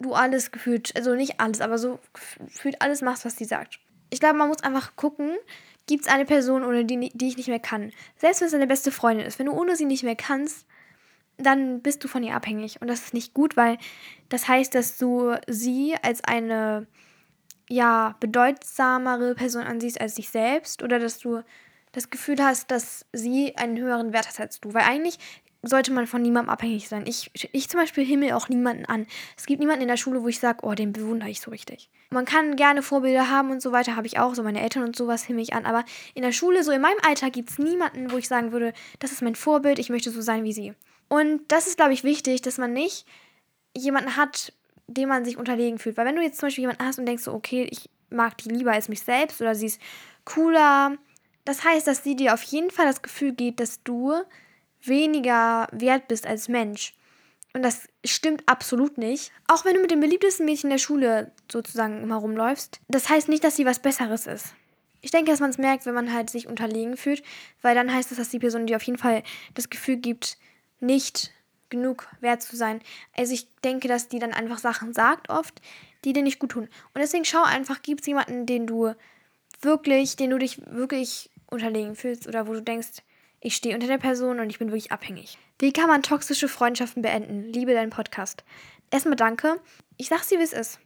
du 0.00 0.12
alles 0.12 0.50
gefühlt, 0.50 0.94
also 0.96 1.14
nicht 1.14 1.40
alles, 1.40 1.62
aber 1.62 1.78
so 1.78 1.98
gefühlt 2.12 2.82
alles 2.82 3.00
machst, 3.00 3.24
was 3.24 3.36
sie 3.36 3.46
sagt. 3.46 3.80
Ich 4.10 4.20
glaube, 4.20 4.36
man 4.36 4.48
muss 4.48 4.62
einfach 4.62 4.96
gucken, 4.96 5.34
gibt 5.88 6.04
es 6.04 6.12
eine 6.12 6.24
Person, 6.24 6.62
ohne 6.62 6.84
die, 6.84 7.10
die 7.12 7.28
ich 7.28 7.36
nicht 7.36 7.48
mehr 7.48 7.58
kann. 7.58 7.90
Selbst 8.16 8.40
wenn 8.40 8.46
es 8.46 8.52
deine 8.52 8.68
beste 8.68 8.92
Freundin 8.92 9.26
ist, 9.26 9.40
wenn 9.40 9.46
du 9.46 9.52
ohne 9.52 9.74
sie 9.74 9.86
nicht 9.86 10.04
mehr 10.04 10.14
kannst, 10.14 10.66
dann 11.38 11.82
bist 11.82 12.04
du 12.04 12.08
von 12.08 12.22
ihr 12.22 12.34
abhängig. 12.34 12.80
Und 12.80 12.88
das 12.88 13.00
ist 13.00 13.14
nicht 13.14 13.34
gut, 13.34 13.56
weil 13.56 13.78
das 14.28 14.46
heißt, 14.46 14.74
dass 14.74 14.98
du 14.98 15.34
sie 15.48 15.96
als 16.02 16.22
eine 16.22 16.86
ja, 17.68 18.16
bedeutsamere 18.20 19.34
Person 19.34 19.62
ansiehst 19.62 20.00
als 20.00 20.14
dich 20.14 20.30
selbst 20.30 20.82
oder 20.82 20.98
dass 20.98 21.18
du 21.18 21.42
das 21.92 22.10
Gefühl 22.10 22.42
hast, 22.42 22.70
dass 22.70 23.06
sie 23.12 23.56
einen 23.56 23.78
höheren 23.78 24.12
Wert 24.12 24.28
hat 24.28 24.40
als 24.40 24.60
du. 24.60 24.74
Weil 24.74 24.84
eigentlich 24.84 25.18
sollte 25.62 25.92
man 25.92 26.06
von 26.06 26.22
niemandem 26.22 26.50
abhängig 26.50 26.88
sein. 26.88 27.04
Ich, 27.06 27.30
ich 27.52 27.68
zum 27.68 27.80
Beispiel 27.80 28.04
himmel 28.04 28.32
auch 28.32 28.48
niemanden 28.48 28.84
an. 28.86 29.06
Es 29.36 29.46
gibt 29.46 29.60
niemanden 29.60 29.82
in 29.82 29.88
der 29.88 29.96
Schule, 29.96 30.22
wo 30.22 30.28
ich 30.28 30.38
sage, 30.38 30.60
oh, 30.62 30.74
den 30.74 30.92
bewundere 30.92 31.30
ich 31.30 31.40
so 31.40 31.50
richtig. 31.50 31.90
Man 32.10 32.24
kann 32.24 32.56
gerne 32.56 32.82
Vorbilder 32.82 33.28
haben 33.28 33.50
und 33.50 33.60
so 33.60 33.72
weiter, 33.72 33.96
habe 33.96 34.06
ich 34.06 34.18
auch, 34.18 34.34
so 34.34 34.42
meine 34.42 34.62
Eltern 34.62 34.84
und 34.84 34.94
sowas 34.94 35.24
himmel 35.24 35.42
ich 35.42 35.54
an. 35.54 35.66
Aber 35.66 35.84
in 36.14 36.22
der 36.22 36.32
Schule, 36.32 36.62
so 36.62 36.70
in 36.70 36.80
meinem 36.80 36.98
Alter, 37.06 37.30
gibt 37.30 37.50
es 37.50 37.58
niemanden, 37.58 38.12
wo 38.12 38.18
ich 38.18 38.28
sagen 38.28 38.52
würde, 38.52 38.72
das 39.00 39.12
ist 39.12 39.22
mein 39.22 39.34
Vorbild, 39.34 39.78
ich 39.78 39.90
möchte 39.90 40.10
so 40.10 40.20
sein 40.20 40.44
wie 40.44 40.52
sie. 40.52 40.74
Und 41.08 41.40
das 41.48 41.66
ist, 41.66 41.76
glaube 41.76 41.92
ich, 41.92 42.04
wichtig, 42.04 42.40
dass 42.42 42.58
man 42.58 42.72
nicht 42.72 43.04
jemanden 43.76 44.16
hat, 44.16 44.52
dem 44.86 45.08
man 45.08 45.24
sich 45.24 45.38
unterlegen 45.38 45.78
fühlt. 45.78 45.96
Weil 45.96 46.06
wenn 46.06 46.16
du 46.16 46.22
jetzt 46.22 46.38
zum 46.38 46.46
Beispiel 46.46 46.62
jemanden 46.62 46.84
hast 46.84 46.98
und 46.98 47.06
denkst 47.06 47.24
so, 47.24 47.32
okay, 47.32 47.66
ich 47.70 47.90
mag 48.10 48.38
die 48.38 48.48
lieber 48.48 48.72
als 48.72 48.88
mich 48.88 49.02
selbst 49.02 49.40
oder 49.40 49.54
sie 49.54 49.66
ist 49.66 49.80
cooler, 50.24 50.96
das 51.44 51.64
heißt, 51.64 51.86
dass 51.86 52.04
sie 52.04 52.14
dir 52.14 52.34
auf 52.34 52.42
jeden 52.42 52.70
Fall 52.70 52.86
das 52.86 53.02
Gefühl 53.02 53.32
gibt, 53.32 53.60
dass 53.60 53.82
du 53.82 54.14
weniger 54.82 55.68
wert 55.72 56.08
bist 56.08 56.26
als 56.26 56.48
Mensch. 56.48 56.94
Und 57.54 57.62
das 57.62 57.88
stimmt 58.04 58.42
absolut 58.46 58.98
nicht. 58.98 59.32
Auch 59.46 59.64
wenn 59.64 59.74
du 59.74 59.80
mit 59.80 59.90
dem 59.90 60.00
beliebtesten 60.00 60.44
Mädchen 60.44 60.70
der 60.70 60.78
Schule 60.78 61.32
sozusagen 61.50 62.02
immer 62.02 62.16
rumläufst, 62.16 62.80
das 62.88 63.08
heißt 63.08 63.28
nicht, 63.28 63.42
dass 63.42 63.56
sie 63.56 63.66
was 63.66 63.80
Besseres 63.80 64.26
ist. 64.26 64.54
Ich 65.00 65.10
denke, 65.10 65.30
dass 65.30 65.40
man 65.40 65.50
es 65.50 65.58
merkt, 65.58 65.86
wenn 65.86 65.94
man 65.94 66.12
halt 66.12 66.28
sich 66.28 66.46
unterlegen 66.46 66.96
fühlt, 66.96 67.22
weil 67.62 67.74
dann 67.74 67.92
heißt 67.92 68.10
es, 68.10 68.18
dass 68.18 68.30
die 68.30 68.38
Person 68.38 68.66
dir 68.66 68.76
auf 68.76 68.82
jeden 68.82 68.98
Fall 68.98 69.22
das 69.54 69.70
Gefühl 69.70 69.96
gibt, 69.96 70.38
nicht 70.80 71.32
genug 71.70 72.08
wert 72.20 72.42
zu 72.42 72.56
sein. 72.56 72.80
Also 73.16 73.32
ich 73.32 73.48
denke, 73.60 73.88
dass 73.88 74.08
die 74.08 74.18
dann 74.18 74.32
einfach 74.32 74.58
Sachen 74.58 74.92
sagt 74.92 75.30
oft, 75.30 75.60
die 76.04 76.12
dir 76.12 76.22
nicht 76.22 76.38
gut 76.38 76.52
tun. 76.52 76.64
Und 76.64 77.00
deswegen 77.00 77.24
schau 77.24 77.42
einfach, 77.42 77.82
gibt 77.82 78.00
es 78.00 78.06
jemanden, 78.06 78.46
den 78.46 78.66
du 78.66 78.94
wirklich, 79.60 80.16
den 80.16 80.30
du 80.30 80.38
dich 80.38 80.60
wirklich 80.66 81.30
unterlegen 81.50 81.96
fühlst 81.96 82.26
oder 82.26 82.46
wo 82.46 82.52
du 82.52 82.62
denkst, 82.62 83.02
ich 83.40 83.54
stehe 83.56 83.74
unter 83.74 83.86
der 83.86 83.98
Person 83.98 84.40
und 84.40 84.50
ich 84.50 84.58
bin 84.58 84.68
wirklich 84.68 84.92
abhängig. 84.92 85.38
Wie 85.58 85.72
kann 85.72 85.88
man 85.88 86.02
toxische 86.02 86.48
Freundschaften 86.48 87.02
beenden? 87.02 87.52
Liebe 87.52 87.72
deinen 87.72 87.90
Podcast. 87.90 88.44
Erstmal 88.90 89.16
danke. 89.16 89.60
Ich 89.96 90.08
sag's 90.08 90.28
dir, 90.28 90.38
wie 90.38 90.44
es 90.44 90.52
ist. 90.52 90.80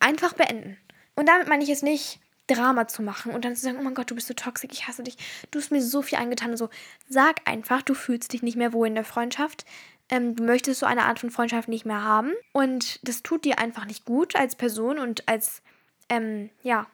Einfach 0.00 0.32
beenden. 0.32 0.76
Und 1.14 1.28
damit 1.28 1.48
meine 1.48 1.64
ich 1.64 1.70
es 1.70 1.82
nicht, 1.82 2.20
Drama 2.46 2.88
zu 2.88 3.02
machen 3.02 3.32
und 3.32 3.44
dann 3.44 3.54
zu 3.54 3.62
sagen, 3.62 3.78
oh 3.78 3.82
mein 3.82 3.94
Gott, 3.94 4.10
du 4.10 4.14
bist 4.14 4.26
so 4.26 4.34
toxisch, 4.34 4.70
ich 4.72 4.88
hasse 4.88 5.02
dich, 5.02 5.16
du 5.50 5.58
hast 5.58 5.70
mir 5.70 5.82
so 5.82 6.02
viel 6.02 6.18
angetan 6.18 6.50
und 6.50 6.56
so. 6.56 6.70
Sag 7.08 7.48
einfach, 7.48 7.82
du 7.82 7.94
fühlst 7.94 8.32
dich 8.32 8.42
nicht 8.42 8.56
mehr 8.56 8.72
wohl 8.72 8.88
in 8.88 8.94
der 8.94 9.04
Freundschaft. 9.04 9.64
Ähm, 10.08 10.34
du 10.34 10.44
möchtest 10.44 10.80
so 10.80 10.86
eine 10.86 11.04
Art 11.04 11.20
von 11.20 11.30
Freundschaft 11.30 11.68
nicht 11.68 11.86
mehr 11.86 12.02
haben. 12.02 12.32
Und 12.52 13.06
das 13.06 13.22
tut 13.22 13.44
dir 13.44 13.58
einfach 13.58 13.84
nicht 13.84 14.04
gut 14.04 14.36
als 14.36 14.56
Person 14.56 14.98
und 14.98 15.28
als, 15.28 15.62
ähm, 16.08 16.50
ja, 16.62 16.86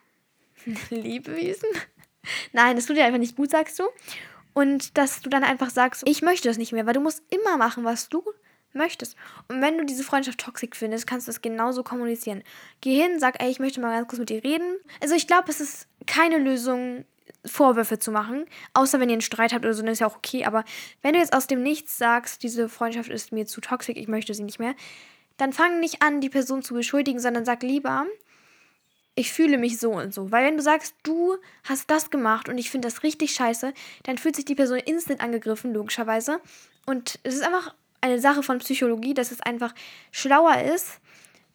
Liebewesen. 0.89 1.69
Nein, 2.53 2.75
das 2.75 2.85
tut 2.85 2.97
dir 2.97 3.05
einfach 3.05 3.19
nicht 3.19 3.35
gut, 3.35 3.51
sagst 3.51 3.79
du. 3.79 3.83
Und 4.59 4.97
dass 4.97 5.21
du 5.21 5.29
dann 5.29 5.45
einfach 5.45 5.69
sagst, 5.69 6.03
ich 6.05 6.21
möchte 6.21 6.49
das 6.49 6.57
nicht 6.57 6.73
mehr, 6.73 6.85
weil 6.85 6.91
du 6.91 6.99
musst 6.99 7.23
immer 7.29 7.55
machen, 7.55 7.85
was 7.85 8.09
du 8.09 8.21
möchtest. 8.73 9.15
Und 9.47 9.61
wenn 9.61 9.77
du 9.77 9.85
diese 9.85 10.03
Freundschaft 10.03 10.37
toxisch 10.37 10.71
findest, 10.73 11.07
kannst 11.07 11.27
du 11.27 11.31
das 11.31 11.41
genauso 11.41 11.81
kommunizieren. 11.81 12.43
Geh 12.81 13.01
hin, 13.01 13.21
sag, 13.21 13.41
ey, 13.41 13.49
ich 13.49 13.59
möchte 13.59 13.79
mal 13.79 13.95
ganz 13.95 14.09
kurz 14.09 14.19
mit 14.19 14.29
dir 14.29 14.43
reden. 14.43 14.75
Also 15.01 15.15
ich 15.15 15.27
glaube, 15.27 15.45
es 15.47 15.61
ist 15.61 15.87
keine 16.07 16.39
Lösung, 16.39 17.05
Vorwürfe 17.45 17.99
zu 17.99 18.11
machen, 18.11 18.43
außer 18.73 18.99
wenn 18.99 19.07
ihr 19.07 19.13
einen 19.13 19.21
Streit 19.21 19.53
habt 19.53 19.63
oder 19.63 19.73
so, 19.73 19.81
dann 19.81 19.93
ist 19.93 19.99
ja 19.99 20.07
auch 20.07 20.17
okay. 20.17 20.43
Aber 20.43 20.65
wenn 21.03 21.13
du 21.13 21.19
jetzt 21.19 21.31
aus 21.31 21.47
dem 21.47 21.63
Nichts 21.63 21.97
sagst, 21.97 22.43
diese 22.43 22.67
Freundschaft 22.67 23.09
ist 23.09 23.31
mir 23.31 23.45
zu 23.45 23.61
toxisch, 23.61 23.95
ich 23.95 24.09
möchte 24.09 24.33
sie 24.33 24.43
nicht 24.43 24.59
mehr, 24.59 24.75
dann 25.37 25.53
fang 25.53 25.79
nicht 25.79 26.01
an, 26.01 26.19
die 26.19 26.29
Person 26.29 26.63
zu 26.63 26.73
beschuldigen, 26.73 27.21
sondern 27.21 27.45
sag 27.45 27.63
lieber, 27.63 28.07
ich 29.19 29.33
fühle 29.33 29.57
mich 29.57 29.79
so 29.79 29.91
und 29.91 30.13
so. 30.13 30.31
Weil 30.31 30.45
wenn 30.45 30.55
du 30.55 30.63
sagst, 30.63 30.95
du 31.03 31.35
hast 31.65 31.91
das 31.91 32.09
gemacht 32.09 32.47
und 32.47 32.57
ich 32.57 32.69
finde 32.69 32.87
das 32.87 33.03
richtig 33.03 33.31
scheiße, 33.31 33.73
dann 34.03 34.17
fühlt 34.17 34.37
sich 34.37 34.45
die 34.45 34.55
Person 34.55 34.79
instant 34.79 35.19
angegriffen, 35.19 35.73
logischerweise. 35.73 36.39
Und 36.85 37.19
es 37.23 37.35
ist 37.35 37.43
einfach 37.43 37.75
eine 37.99 38.21
Sache 38.21 38.43
von 38.43 38.59
Psychologie, 38.59 39.13
dass 39.13 39.31
es 39.31 39.41
einfach 39.41 39.75
schlauer 40.11 40.61
ist, 40.61 41.01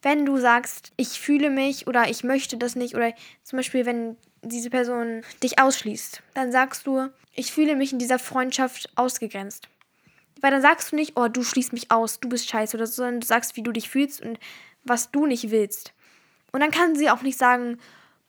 wenn 0.03 0.27
du 0.27 0.37
sagst, 0.37 0.91
ich 0.95 1.19
fühle 1.19 1.49
mich 1.49 1.87
oder 1.87 2.07
ich 2.07 2.23
möchte 2.23 2.57
das 2.57 2.75
nicht 2.75 2.93
oder 2.93 3.13
zum 3.41 3.57
Beispiel, 3.57 3.87
wenn 3.87 4.15
diese 4.43 4.69
Person 4.69 5.23
dich 5.41 5.57
ausschließt, 5.57 6.21
dann 6.35 6.51
sagst 6.51 6.85
du, 6.85 7.09
ich 7.33 7.51
fühle 7.51 7.75
mich 7.75 7.91
in 7.91 7.97
dieser 7.97 8.19
Freundschaft 8.19 8.91
ausgegrenzt. 8.95 9.69
Weil 10.39 10.51
dann 10.51 10.61
sagst 10.61 10.91
du 10.91 10.97
nicht, 10.97 11.13
oh, 11.15 11.29
du 11.29 11.41
schließt 11.41 11.73
mich 11.73 11.89
aus, 11.89 12.19
du 12.19 12.29
bist 12.29 12.47
scheiße 12.47 12.77
oder 12.77 12.85
so, 12.85 12.97
sondern 12.97 13.21
du 13.21 13.25
sagst, 13.25 13.55
wie 13.55 13.63
du 13.63 13.71
dich 13.71 13.89
fühlst 13.89 14.21
und 14.21 14.37
was 14.83 15.09
du 15.09 15.25
nicht 15.25 15.49
willst. 15.49 15.94
Und 16.55 16.61
dann 16.61 16.71
kann 16.71 16.95
sie 16.95 17.09
auch 17.09 17.21
nicht 17.21 17.37
sagen, 17.37 17.79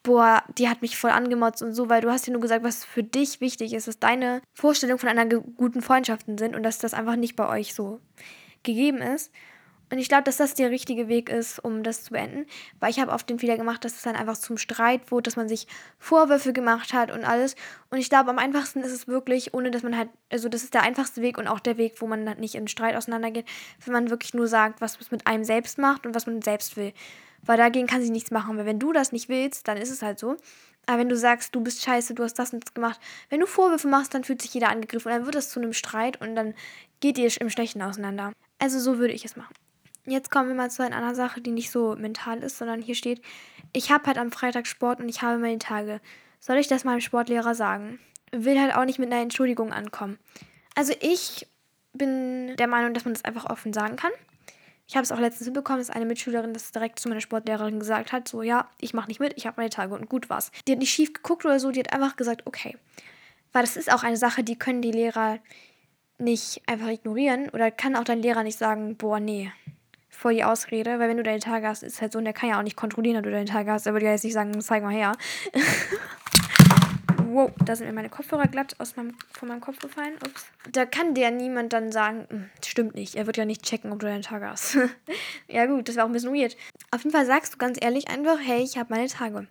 boah, 0.03 0.43
die 0.59 0.69
hat 0.69 0.83
mich 0.83 0.99
voll 0.99 1.11
angemotzt 1.11 1.63
und 1.63 1.75
so, 1.75 1.89
weil 1.89 2.01
du 2.01 2.11
hast 2.11 2.27
ja 2.27 2.33
nur 2.33 2.43
gesagt, 2.43 2.65
was 2.65 2.85
für 2.85 3.05
dich 3.05 3.41
wichtig 3.41 3.73
ist, 3.73 3.87
dass 3.87 4.01
deine 4.01 4.43
Vorstellung 4.53 4.99
von 4.99 5.09
einer 5.09 5.27
guten 5.27 5.81
Freundschaften 5.81 6.37
sind 6.37 6.57
und 6.57 6.65
dass 6.65 6.79
das 6.79 6.93
einfach 6.93 7.15
nicht 7.15 7.37
bei 7.37 7.49
euch 7.49 7.73
so 7.73 8.01
gegeben 8.65 8.99
ist. 8.99 9.31
Und 9.93 9.99
ich 9.99 10.09
glaube, 10.09 10.25
dass 10.25 10.39
das 10.39 10.55
der 10.55 10.73
richtige 10.73 11.07
Weg 11.07 11.29
ist, 11.29 11.61
um 11.61 11.85
das 11.85 12.03
zu 12.03 12.11
beenden. 12.11 12.47
Weil 12.81 12.91
ich 12.91 12.99
habe 12.99 13.13
oft 13.13 13.31
den 13.31 13.39
Fehler 13.39 13.57
gemacht, 13.57 13.85
dass 13.85 13.95
es 13.95 14.03
dann 14.03 14.17
einfach 14.17 14.37
zum 14.37 14.59
Streit 14.59 15.13
wurde, 15.13 15.23
dass 15.23 15.37
man 15.37 15.49
sich 15.49 15.69
Vorwürfe 16.01 16.53
gemacht 16.53 16.93
hat 16.95 17.13
und 17.13 17.25
alles. 17.25 17.55
Und 17.91 17.99
ich 17.99 18.11
glaube, 18.11 18.31
am 18.31 18.41
einfachsten 18.41 18.81
ist 18.81 18.91
es 18.91 19.07
wirklich, 19.07 19.55
ohne 19.55 19.71
dass 19.71 19.85
man 19.85 19.97
halt, 19.97 20.09
also 20.33 20.49
das 20.49 20.65
ist 20.65 20.75
der 20.75 20.83
einfachste 20.83 21.23
Weg 21.23 21.39
und 21.39 21.47
auch 21.47 21.61
der 21.61 21.77
Weg, 21.77 22.01
wo 22.01 22.09
man 22.09 22.25
nicht 22.41 22.57
in 22.57 22.67
Streit 22.67 22.97
auseinandergeht, 22.97 23.47
wenn 23.85 23.93
man 23.93 24.11
wirklich 24.11 24.35
nur 24.35 24.49
sagt, 24.49 24.81
was 24.81 24.99
es 25.01 25.13
mit 25.13 25.29
einem 25.29 25.45
selbst 25.45 25.79
macht 25.79 26.05
und 26.05 26.17
was 26.17 26.27
man 26.27 26.43
selbst 26.43 26.77
will. 26.77 26.93
Weil 27.43 27.57
dagegen 27.57 27.87
kann 27.87 28.01
sich 28.01 28.11
nichts 28.11 28.31
machen. 28.31 28.57
Weil 28.57 28.67
wenn 28.67 28.79
du 28.79 28.93
das 28.93 29.13
nicht 29.13 29.29
willst, 29.29 29.69
dann 29.69 29.77
ist 29.77 29.91
es 29.91 30.03
halt 30.03 30.19
so. 30.19 30.37
Aber 30.87 30.99
wenn 30.99 31.09
du 31.09 31.17
sagst, 31.17 31.55
du 31.55 31.61
bist 31.61 31.83
scheiße, 31.83 32.15
du 32.15 32.23
hast 32.23 32.35
das 32.35 32.53
und 32.53 32.65
das 32.65 32.73
gemacht, 32.73 33.01
wenn 33.29 33.41
du 33.41 33.47
Vorwürfe 33.47 33.89
machst, 33.89 34.15
dann 34.15 34.25
fühlt 34.25 34.41
sich 34.41 34.55
jeder 34.55 34.71
angegriffen 34.71 35.09
und 35.09 35.19
dann 35.19 35.25
wird 35.27 35.35
das 35.35 35.51
zu 35.51 35.61
einem 35.61 35.73
Streit 35.73 36.21
und 36.21 36.37
dann 36.37 36.55
geht 37.01 37.19
ihr 37.19 37.31
im 37.41 37.51
Schlechten 37.51 37.83
auseinander. 37.83 38.33
Also 38.61 38.79
so 38.79 38.99
würde 38.99 39.13
ich 39.13 39.25
es 39.25 39.37
machen. 39.37 39.53
Jetzt 40.07 40.31
kommen 40.31 40.49
wir 40.49 40.55
mal 40.55 40.71
zu 40.71 40.85
einer 40.85 40.97
anderen 40.97 41.17
Sache, 41.17 41.41
die 41.41 41.51
nicht 41.51 41.73
so 41.73 41.97
mental 41.97 42.39
ist, 42.39 42.59
sondern 42.59 42.81
hier 42.81 42.95
steht, 42.95 43.21
ich 43.73 43.91
habe 43.91 44.07
halt 44.07 44.19
am 44.19 44.31
Freitag 44.31 44.69
Sport 44.69 45.01
und 45.01 45.09
ich 45.09 45.23
habe 45.23 45.39
meine 45.39 45.59
Tage. 45.59 46.01
Soll 46.39 46.59
ich 46.59 46.69
das 46.69 46.85
meinem 46.85 47.01
Sportlehrer 47.01 47.57
sagen? 47.57 47.99
Will 48.31 48.61
halt 48.61 48.77
auch 48.77 48.85
nicht 48.85 49.01
mit 49.01 49.13
einer 49.13 49.21
Entschuldigung 49.21 49.73
ankommen. 49.73 50.19
Also 50.77 50.93
ich 51.01 51.49
bin 51.93 52.55
der 52.57 52.69
Meinung, 52.69 52.95
dass 52.95 53.05
man 53.05 53.15
das 53.15 53.25
einfach 53.25 53.47
offen 53.47 53.73
sagen 53.73 53.97
kann. 53.97 54.13
Ich 54.89 54.95
habe 54.95 55.03
es 55.03 55.11
auch 55.11 55.19
letztens 55.19 55.47
mitbekommen, 55.47 55.79
dass 55.81 55.91
eine 55.91 56.05
Mitschülerin 56.05 56.55
das 56.55 56.71
direkt 56.71 57.01
zu 57.01 57.09
meiner 57.09 57.21
Sportlehrerin 57.21 57.81
gesagt 57.81 58.13
hat, 58.13 58.29
so 58.29 58.43
ja, 58.43 58.69
ich 58.81 58.95
mache 58.95 59.09
nicht 59.09 59.19
mit, 59.19 59.35
ich 59.37 59.47
habe 59.47 59.57
meine 59.59 59.71
Tage 59.71 59.95
und 59.95 60.09
gut 60.09 60.31
war's. 60.31 60.53
Die 60.67 60.73
hat 60.73 60.79
nicht 60.79 60.93
schief 60.93 61.13
geguckt 61.13 61.45
oder 61.45 61.59
so, 61.59 61.73
die 61.73 61.81
hat 61.81 61.93
einfach 61.93 62.17
gesagt, 62.17 62.47
okay. 62.47 62.77
Weil 63.53 63.63
das 63.63 63.77
ist 63.77 63.93
auch 63.93 64.05
eine 64.05 64.17
Sache, 64.17 64.45
die 64.45 64.57
können 64.57 64.83
die 64.83 64.93
Lehrer 64.93 65.39
nicht 66.19 66.63
einfach 66.67 66.89
ignorieren 66.89 67.49
oder 67.51 67.71
kann 67.71 67.97
auch 67.97 68.05
dein 68.05 68.23
Lehrer 68.23 68.43
nicht 68.43 68.59
sagen, 68.59 68.97
boah, 68.97 69.19
nee, 69.19 69.53
voll 70.09 70.35
die 70.35 70.45
Ausrede, 70.45 70.99
weil 70.99 71.09
wenn 71.09 71.17
du 71.17 71.23
deine 71.23 71.41
Tage 71.41 71.67
hast, 71.67 71.83
ist 71.83 72.01
halt 72.01 72.13
so, 72.13 72.19
und 72.19 72.25
der 72.25 72.33
kann 72.33 72.49
ja 72.49 72.59
auch 72.59 72.63
nicht 72.63 72.77
kontrollieren, 72.77 73.19
ob 73.19 73.25
du 73.25 73.31
deine 73.31 73.45
Tage 73.45 73.71
hast. 73.71 73.87
Er 73.87 73.93
würde 73.93 74.07
ja 74.07 74.13
jetzt 74.13 74.25
nicht 74.25 74.33
sagen, 74.33 74.61
zeig 74.61 74.83
mal 74.83 74.93
her. 74.93 75.13
wow, 77.37 77.51
da 77.65 77.77
sind 77.77 77.87
mir 77.87 77.93
meine 77.93 78.09
Kopfhörer 78.09 78.49
glatt 78.49 78.75
aus 78.79 78.97
meinem, 78.97 79.15
von 79.33 79.49
meinem 79.49 79.61
Kopf 79.61 79.79
gefallen. 79.79 80.15
Ups. 80.25 80.47
Da 80.73 80.87
kann 80.87 81.15
dir 81.15 81.31
niemand 81.31 81.73
dann 81.73 81.93
sagen, 81.93 82.27
hm, 82.29 82.51
stimmt 82.65 82.95
nicht, 82.95 83.15
er 83.15 83.27
wird 83.27 83.37
ja 83.37 83.45
nicht 83.45 83.63
checken, 83.63 83.93
ob 83.93 84.01
du 84.01 84.07
deine 84.07 84.23
Tage 84.23 84.49
hast. 84.49 84.79
ja 85.49 85.67
gut, 85.67 85.89
das 85.89 85.97
wäre 85.97 86.05
auch 86.05 86.09
ein 86.09 86.13
bisschen 86.13 86.35
weird. 86.35 86.57
Auf 86.91 87.05
jeden 87.05 87.15
Fall 87.15 87.27
sagst 87.27 87.55
du 87.55 87.59
ganz 87.59 87.79
ehrlich 87.81 88.09
einfach, 88.09 88.39
hey, 88.43 88.63
ich 88.63 88.79
habe 88.79 88.93
meine 88.95 89.09
Tage. 89.09 89.47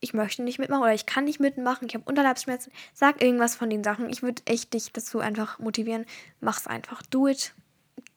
Ich 0.00 0.14
möchte 0.14 0.42
nicht 0.42 0.58
mitmachen 0.58 0.82
oder 0.82 0.94
ich 0.94 1.06
kann 1.06 1.24
nicht 1.24 1.38
mitmachen, 1.38 1.86
ich 1.86 1.94
habe 1.94 2.04
Unterleibsschmerzen. 2.06 2.72
Sag 2.92 3.22
irgendwas 3.22 3.54
von 3.54 3.70
den 3.70 3.84
Sachen. 3.84 4.10
Ich 4.10 4.22
würde 4.22 4.42
echt 4.46 4.74
dich 4.74 4.90
dazu 4.92 5.20
einfach 5.20 5.60
motivieren. 5.60 6.06
Mach's 6.40 6.66
einfach. 6.66 7.02
Do 7.02 7.28
it 7.28 7.54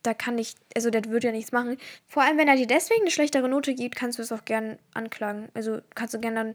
da 0.06 0.14
kann 0.14 0.38
ich, 0.38 0.56
also 0.76 0.90
der 0.90 1.06
wird 1.06 1.24
ja 1.24 1.32
nichts 1.32 1.52
machen. 1.52 1.78
Vor 2.08 2.24
allem, 2.24 2.38
wenn 2.38 2.48
er 2.48 2.56
dir 2.56 2.68
deswegen 2.68 3.02
eine 3.02 3.12
schlechtere 3.12 3.50
Note 3.50 3.74
gibt, 3.74 3.96
kannst 3.96 4.20
du 4.20 4.24
es 4.24 4.32
auch 4.32 4.46
gern 4.46 4.78
anklagen. 4.94 5.50
Also 5.54 5.80
kannst 5.96 6.14
du 6.14 6.20
gern 6.20 6.36
dann 6.36 6.54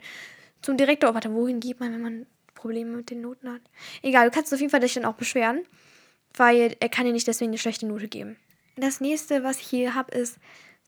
zum 0.63 0.77
Direktor, 0.77 1.11
oh, 1.11 1.15
warte, 1.15 1.33
wohin 1.33 1.61
geht 1.61 1.81
man, 1.81 1.93
wenn 1.93 2.03
man 2.03 2.27
Probleme 2.55 2.97
mit 2.97 3.11
den 3.11 3.21
Noten 3.21 3.51
hat? 3.51 3.63
Egal, 4.03 4.29
du 4.29 4.35
kannst 4.35 4.53
auf 4.53 4.61
jeden 4.61 4.71
Fall 4.71 4.81
dich 4.81 4.95
dann 4.95 5.05
auch 5.05 5.15
beschweren, 5.15 5.63
weil 6.37 6.77
er 6.81 6.89
kann 6.89 7.07
dir 7.07 7.13
nicht 7.13 7.27
deswegen 7.27 7.51
eine 7.51 7.59
schlechte 7.59 7.87
Note 7.87 8.09
geben. 8.09 8.37
Das 8.77 9.01
nächste, 9.01 9.43
was 9.43 9.61
ich 9.61 9.67
hier 9.67 9.95
habe, 9.95 10.13
ist, 10.13 10.39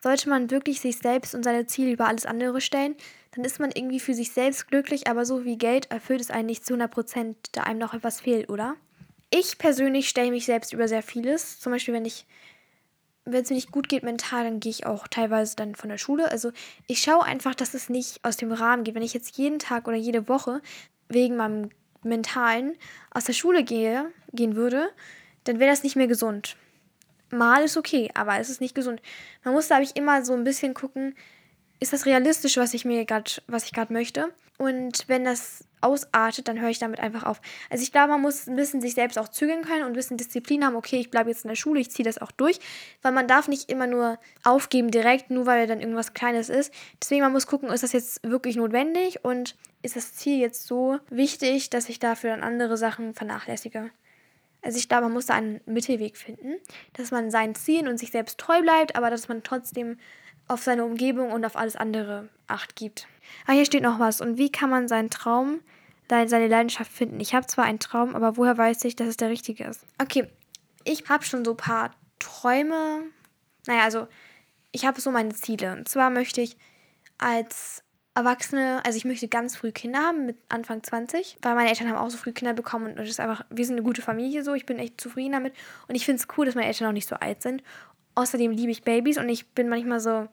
sollte 0.03 0.29
man 0.29 0.51
wirklich 0.51 0.81
sich 0.81 0.99
selbst 0.99 1.35
und 1.35 1.45
seine 1.45 1.67
Ziele 1.67 1.93
über 1.93 2.09
alles 2.09 2.27
andere 2.27 2.61
stellen, 2.61 2.97
dann 3.35 3.45
ist 3.45 3.61
man 3.61 3.71
irgendwie 3.73 4.01
für 4.01 4.15
sich 4.15 4.33
selbst 4.33 4.69
glücklich, 4.69 5.07
aber 5.07 5.25
so 5.25 5.45
wie 5.45 5.57
Geld 5.57 5.91
erfüllt 5.91 6.21
es 6.21 6.31
einen 6.31 6.47
nicht 6.47 6.67
zu 6.67 6.75
100 6.75 6.91
Prozent, 6.91 7.37
da 7.53 7.63
einem 7.63 7.79
noch 7.79 7.95
etwas 7.95 8.21
fehlt, 8.21 8.51
oder? 8.51 8.77
Ich 9.31 9.57
persönlich 9.59 10.09
stelle 10.09 10.31
mich 10.31 10.45
selbst 10.45 10.73
über 10.73 10.89
sehr 10.89 11.03
vieles. 11.03 11.59
Zum 11.59 11.73
Beispiel, 11.73 11.95
wenn 11.95 12.05
ich 12.05 12.27
wenn 13.25 13.43
es 13.43 13.51
mir 13.51 13.57
nicht 13.57 13.71
gut 13.71 13.89
geht 13.89 14.03
mental, 14.03 14.45
dann 14.45 14.61
gehe 14.61 14.71
ich 14.71 14.87
auch 14.87 15.07
teilweise 15.07 15.57
dann 15.57 15.75
von 15.75 15.89
der 15.89 15.99
Schule. 15.99 16.31
Also 16.31 16.53
ich 16.87 17.03
schaue 17.03 17.25
einfach, 17.25 17.55
dass 17.55 17.75
es 17.75 17.89
nicht 17.89 18.25
aus 18.25 18.37
dem 18.37 18.53
Rahmen 18.53 18.85
geht. 18.85 18.95
Wenn 18.95 19.03
ich 19.03 19.15
jetzt 19.15 19.37
jeden 19.37 19.59
Tag 19.59 19.87
oder 19.87 19.97
jede 19.97 20.29
Woche 20.29 20.61
wegen 21.09 21.37
meinem 21.37 21.71
Mentalen 22.03 22.75
aus 23.11 23.25
der 23.25 23.33
Schule 23.33 23.63
gehe, 23.63 24.11
gehen 24.33 24.57
würde, 24.57 24.91
dann 25.45 25.61
wäre 25.61 25.71
das 25.71 25.83
nicht 25.83 25.97
mehr 25.97 26.09
gesund. 26.09 26.57
Mal 27.31 27.65
ist 27.65 27.77
okay, 27.77 28.11
aber 28.15 28.39
es 28.39 28.51
ist 28.51 28.61
nicht 28.61 28.75
gesund. 28.75 29.01
Man 29.45 29.55
muss, 29.55 29.69
glaube 29.69 29.85
ich, 29.85 29.97
immer 29.97 30.25
so 30.25 30.35
ein 30.35 30.45
bisschen 30.45 30.75
gucken, 30.75 31.15
ist 31.81 31.93
das 31.93 32.07
realistisch, 32.07 32.57
was 32.57 32.75
ich 32.75 32.85
mir 32.85 33.05
gerade, 33.05 33.31
was 33.47 33.65
ich 33.65 33.73
gerade 33.73 33.93
möchte? 33.93 34.33
Und 34.63 35.09
wenn 35.09 35.25
das 35.25 35.65
ausartet, 35.81 36.47
dann 36.47 36.61
höre 36.61 36.69
ich 36.69 36.79
damit 36.79 37.01
einfach 37.01 37.25
auf. 37.25 37.41
Also 37.69 37.83
ich 37.83 37.91
glaube, 37.91 38.13
man 38.13 38.21
muss 38.21 38.47
ein 38.47 38.55
bisschen 38.55 38.81
sich 38.81 38.95
selbst 38.95 39.19
auch 39.19 39.27
zügeln 39.27 39.63
können 39.65 39.83
und 39.83 39.89
ein 39.89 39.95
bisschen 39.95 40.19
Disziplin 40.19 40.65
haben. 40.65 40.77
Okay, 40.77 41.01
ich 41.01 41.11
bleibe 41.11 41.31
jetzt 41.31 41.45
in 41.45 41.49
der 41.49 41.57
Schule, 41.57 41.81
ich 41.81 41.91
ziehe 41.91 42.05
das 42.05 42.19
auch 42.19 42.31
durch, 42.31 42.61
weil 43.03 43.11
man 43.11 43.27
darf 43.27 43.49
nicht 43.49 43.69
immer 43.73 43.89
nur 43.89 44.21
aufgeben 44.45 44.93
direkt, 44.93 45.31
nur 45.31 45.47
weil 45.47 45.67
dann 45.67 45.81
irgendwas 45.81 46.15
Kleines 46.15 46.49
ist. 46.49 46.73
Deswegen 47.03 47.23
man 47.23 47.33
muss 47.33 47.49
gucken, 47.49 47.71
ist 47.71 47.83
das 47.83 47.93
jetzt 47.93 48.23
wirklich 48.23 48.55
notwendig 48.55 49.25
und 49.25 49.57
ist 49.83 49.97
das 49.97 50.15
Ziel 50.15 50.39
jetzt 50.39 50.65
so 50.69 51.01
wichtig, 51.11 51.69
dass 51.69 51.89
ich 51.89 51.99
dafür 51.99 52.31
dann 52.31 52.45
andere 52.45 52.77
Sachen 52.77 53.15
vernachlässige. 53.15 53.91
Also 54.63 54.79
ich 54.79 54.89
glaube, 54.89 55.07
man 55.07 55.13
muss 55.13 55.27
da 55.27 55.35
einen 55.35 55.61
Mittelweg 55.67 56.17
finden, 56.17 56.55
dass 56.93 57.11
man 57.11 57.33
seinen 57.33 57.57
Zielen 57.57 57.89
und 57.89 57.99
sich 57.99 58.13
selbst 58.13 58.39
treu 58.39 58.63
bleibt, 58.63 58.95
aber 58.95 59.11
dass 59.11 59.27
man 59.27 59.43
trotzdem 59.43 59.99
auf 60.49 60.63
seine 60.63 60.85
Umgebung 60.85 61.33
und 61.33 61.45
auf 61.45 61.57
alles 61.57 61.77
andere 61.77 62.29
Acht 62.47 62.77
gibt. 62.77 63.07
Ah, 63.47 63.53
hier 63.53 63.65
steht 63.65 63.83
noch 63.83 63.99
was. 63.99 64.21
Und 64.21 64.39
wie 64.39 64.51
kann 64.51 64.71
man 64.71 64.89
seinen 64.89 65.11
Traum, 65.11 65.61
seine 66.09 66.49
Leidenschaft 66.49 66.93
finden? 66.93 67.21
Ich 67.21 67.35
habe 67.35 67.47
zwar 67.47 67.65
einen 67.65 67.79
Traum, 67.79 68.15
aber 68.15 68.37
woher 68.37 68.59
weiß 68.59 68.85
ich, 68.85 68.97
dass 68.97 69.09
es 69.09 69.17
der 69.17 69.31
richtige 69.31 69.65
ist? 69.65 69.87
Okay, 70.01 70.29
ich 70.85 71.09
habe 71.09 71.25
schon 71.25 71.45
so 71.45 71.53
ein 71.53 71.57
paar 71.57 71.93
Träume. 72.19 73.05
Naja, 73.67 73.85
also 73.85 74.09
ich 74.73 74.85
habe 74.85 75.01
so 75.01 75.11
meine 75.11 75.35
Ziele. 75.35 75.73
Und 75.73 75.89
zwar 75.89 76.11
möchte 76.11 76.41
ich 76.41 76.57
als 77.19 77.83
Erwachsene, 78.15 78.83
also 78.85 78.99
ich 78.99 79.07
möchte 79.07 79.29
ganz 79.29 79.57
früh 79.57 79.73
Kinder 79.73 80.01
haben, 80.01 80.27
mit 80.27 80.37
Anfang 80.51 80.83
20, 80.83 81.39
weil 81.41 81.55
meine 81.55 81.71
Eltern 81.71 81.89
haben 81.89 81.97
auch 81.97 82.11
so 82.11 82.19
früh 82.19 82.33
Kinder 82.33 82.53
bekommen 82.53 82.93
und 82.93 82.99
es 82.99 83.09
ist 83.09 83.21
einfach, 83.21 83.47
wir 83.49 83.65
sind 83.65 83.77
eine 83.77 83.85
gute 83.85 84.03
Familie 84.03 84.45
so, 84.45 84.53
ich 84.53 84.67
bin 84.67 84.79
echt 84.79 85.01
zufrieden 85.01 85.33
damit 85.33 85.55
und 85.89 85.95
ich 85.95 86.05
finde 86.05 86.21
es 86.21 86.29
cool, 86.37 86.45
dass 86.45 86.55
meine 86.55 86.67
Eltern 86.67 86.89
auch 86.89 86.93
nicht 86.93 87.09
so 87.09 87.17
alt 87.17 87.41
sind 87.41 87.63
Außerdem 88.15 88.51
liebe 88.53 88.71
ich 88.71 88.83
Babys 88.83 89.19
und 89.19 89.29
ich 89.29 89.49
bin 89.49 89.69
manchmal 89.69 90.01
so. 90.01 90.29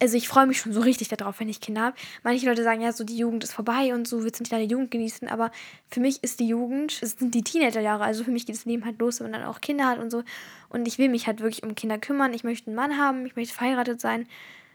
Also 0.00 0.16
ich 0.16 0.28
freue 0.28 0.46
mich 0.46 0.60
schon 0.60 0.72
so 0.72 0.80
richtig 0.80 1.08
darauf, 1.08 1.40
wenn 1.40 1.48
ich 1.48 1.60
Kinder 1.60 1.82
habe. 1.82 1.96
Manche 2.22 2.46
Leute 2.46 2.62
sagen 2.62 2.80
ja 2.80 2.92
so, 2.92 3.02
die 3.02 3.16
Jugend 3.16 3.42
ist 3.42 3.52
vorbei 3.52 3.92
und 3.92 4.06
so, 4.06 4.22
willst 4.22 4.38
du 4.38 4.44
nicht 4.44 4.52
deine 4.52 4.64
Jugend 4.64 4.92
genießen. 4.92 5.26
Aber 5.26 5.50
für 5.90 5.98
mich 5.98 6.22
ist 6.22 6.38
die 6.38 6.46
Jugend, 6.46 7.02
es 7.02 7.12
sind 7.12 7.34
die 7.34 7.42
Teenagerjahre. 7.42 8.04
Also 8.04 8.22
für 8.22 8.30
mich 8.30 8.46
geht 8.46 8.54
das 8.54 8.64
Leben 8.64 8.84
halt 8.84 9.00
los, 9.00 9.18
wenn 9.18 9.30
man 9.30 9.40
dann 9.40 9.50
auch 9.50 9.60
Kinder 9.60 9.88
hat 9.88 9.98
und 9.98 10.10
so. 10.10 10.22
Und 10.68 10.86
ich 10.86 10.98
will 10.98 11.08
mich 11.08 11.26
halt 11.26 11.40
wirklich 11.40 11.64
um 11.64 11.74
Kinder 11.74 11.98
kümmern. 11.98 12.32
Ich 12.32 12.44
möchte 12.44 12.68
einen 12.68 12.76
Mann 12.76 12.96
haben, 12.96 13.26
ich 13.26 13.34
möchte 13.34 13.54
verheiratet 13.54 14.00
sein. 14.00 14.28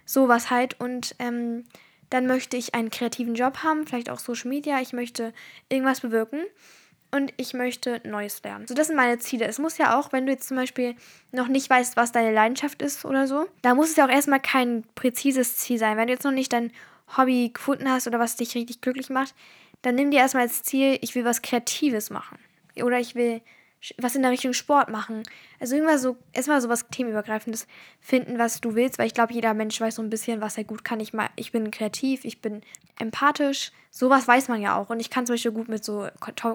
Sowas 0.05 0.51
halt. 0.51 0.81
Und 0.81 1.15
ähm, 1.19 1.63
dann 2.09 2.27
möchte 2.27 2.57
ich 2.57 2.75
einen 2.75 2.89
kreativen 2.89 3.35
Job 3.35 3.63
haben, 3.63 3.87
vielleicht 3.87 4.09
auch 4.09 4.19
Social 4.19 4.49
Media. 4.49 4.81
Ich 4.81 4.91
möchte 4.91 5.33
irgendwas 5.69 6.01
bewirken 6.01 6.41
und 7.13 7.31
ich 7.37 7.53
möchte 7.53 8.01
Neues 8.03 8.41
lernen. 8.43 8.65
So, 8.67 8.73
das 8.73 8.87
sind 8.87 8.95
meine 8.95 9.19
Ziele. 9.19 9.45
Es 9.45 9.59
muss 9.59 9.77
ja 9.77 9.99
auch, 9.99 10.11
wenn 10.11 10.25
du 10.25 10.31
jetzt 10.31 10.47
zum 10.47 10.57
Beispiel 10.57 10.95
noch 11.31 11.47
nicht 11.47 11.69
weißt, 11.69 11.95
was 11.95 12.11
deine 12.11 12.33
Leidenschaft 12.33 12.81
ist 12.81 13.05
oder 13.05 13.27
so, 13.27 13.45
da 13.61 13.75
muss 13.75 13.91
es 13.91 13.95
ja 13.95 14.05
auch 14.05 14.11
erstmal 14.11 14.39
kein 14.39 14.83
präzises 14.95 15.57
Ziel 15.57 15.77
sein. 15.77 15.95
Wenn 15.95 16.07
du 16.07 16.13
jetzt 16.13 16.23
noch 16.23 16.31
nicht 16.31 16.51
dein 16.51 16.71
Hobby 17.15 17.51
gefunden 17.53 17.87
hast 17.87 18.07
oder 18.07 18.17
was 18.17 18.35
dich 18.35 18.55
richtig 18.55 18.81
glücklich 18.81 19.11
macht, 19.11 19.35
dann 19.83 19.93
nimm 19.93 20.09
dir 20.09 20.21
erstmal 20.21 20.43
als 20.43 20.63
Ziel, 20.63 20.97
ich 21.01 21.13
will 21.13 21.23
was 21.23 21.43
Kreatives 21.43 22.09
machen. 22.09 22.39
Oder 22.81 22.99
ich 22.99 23.13
will 23.13 23.41
was 23.97 24.15
in 24.15 24.21
der 24.21 24.31
Richtung 24.31 24.53
Sport 24.53 24.89
machen. 24.89 25.23
Also 25.59 25.75
irgendwas 25.75 26.01
so, 26.01 26.17
erstmal 26.31 26.61
so 26.61 26.69
was 26.69 26.87
Themenübergreifendes 26.87 27.67
finden, 27.99 28.39
was 28.39 28.61
du 28.61 28.75
willst, 28.75 28.97
weil 28.97 29.07
ich 29.07 29.13
glaube, 29.13 29.33
jeder 29.33 29.53
Mensch 29.53 29.79
weiß 29.79 29.95
so 29.95 30.01
ein 30.01 30.09
bisschen, 30.09 30.41
was 30.41 30.57
er 30.57 30.63
gut 30.63 30.83
kann. 30.83 30.99
Ich, 30.99 31.13
mal, 31.13 31.29
ich 31.35 31.51
bin 31.51 31.69
kreativ, 31.71 32.23
ich 32.23 32.41
bin 32.41 32.61
empathisch. 32.97 33.71
Sowas 33.91 34.27
weiß 34.27 34.47
man 34.47 34.61
ja 34.61 34.77
auch. 34.77 34.89
Und 34.89 34.99
ich 34.99 35.09
kann 35.09 35.25
zum 35.25 35.33
Beispiel 35.33 35.51
gut 35.51 35.67
mit 35.67 35.83
so 35.83 36.07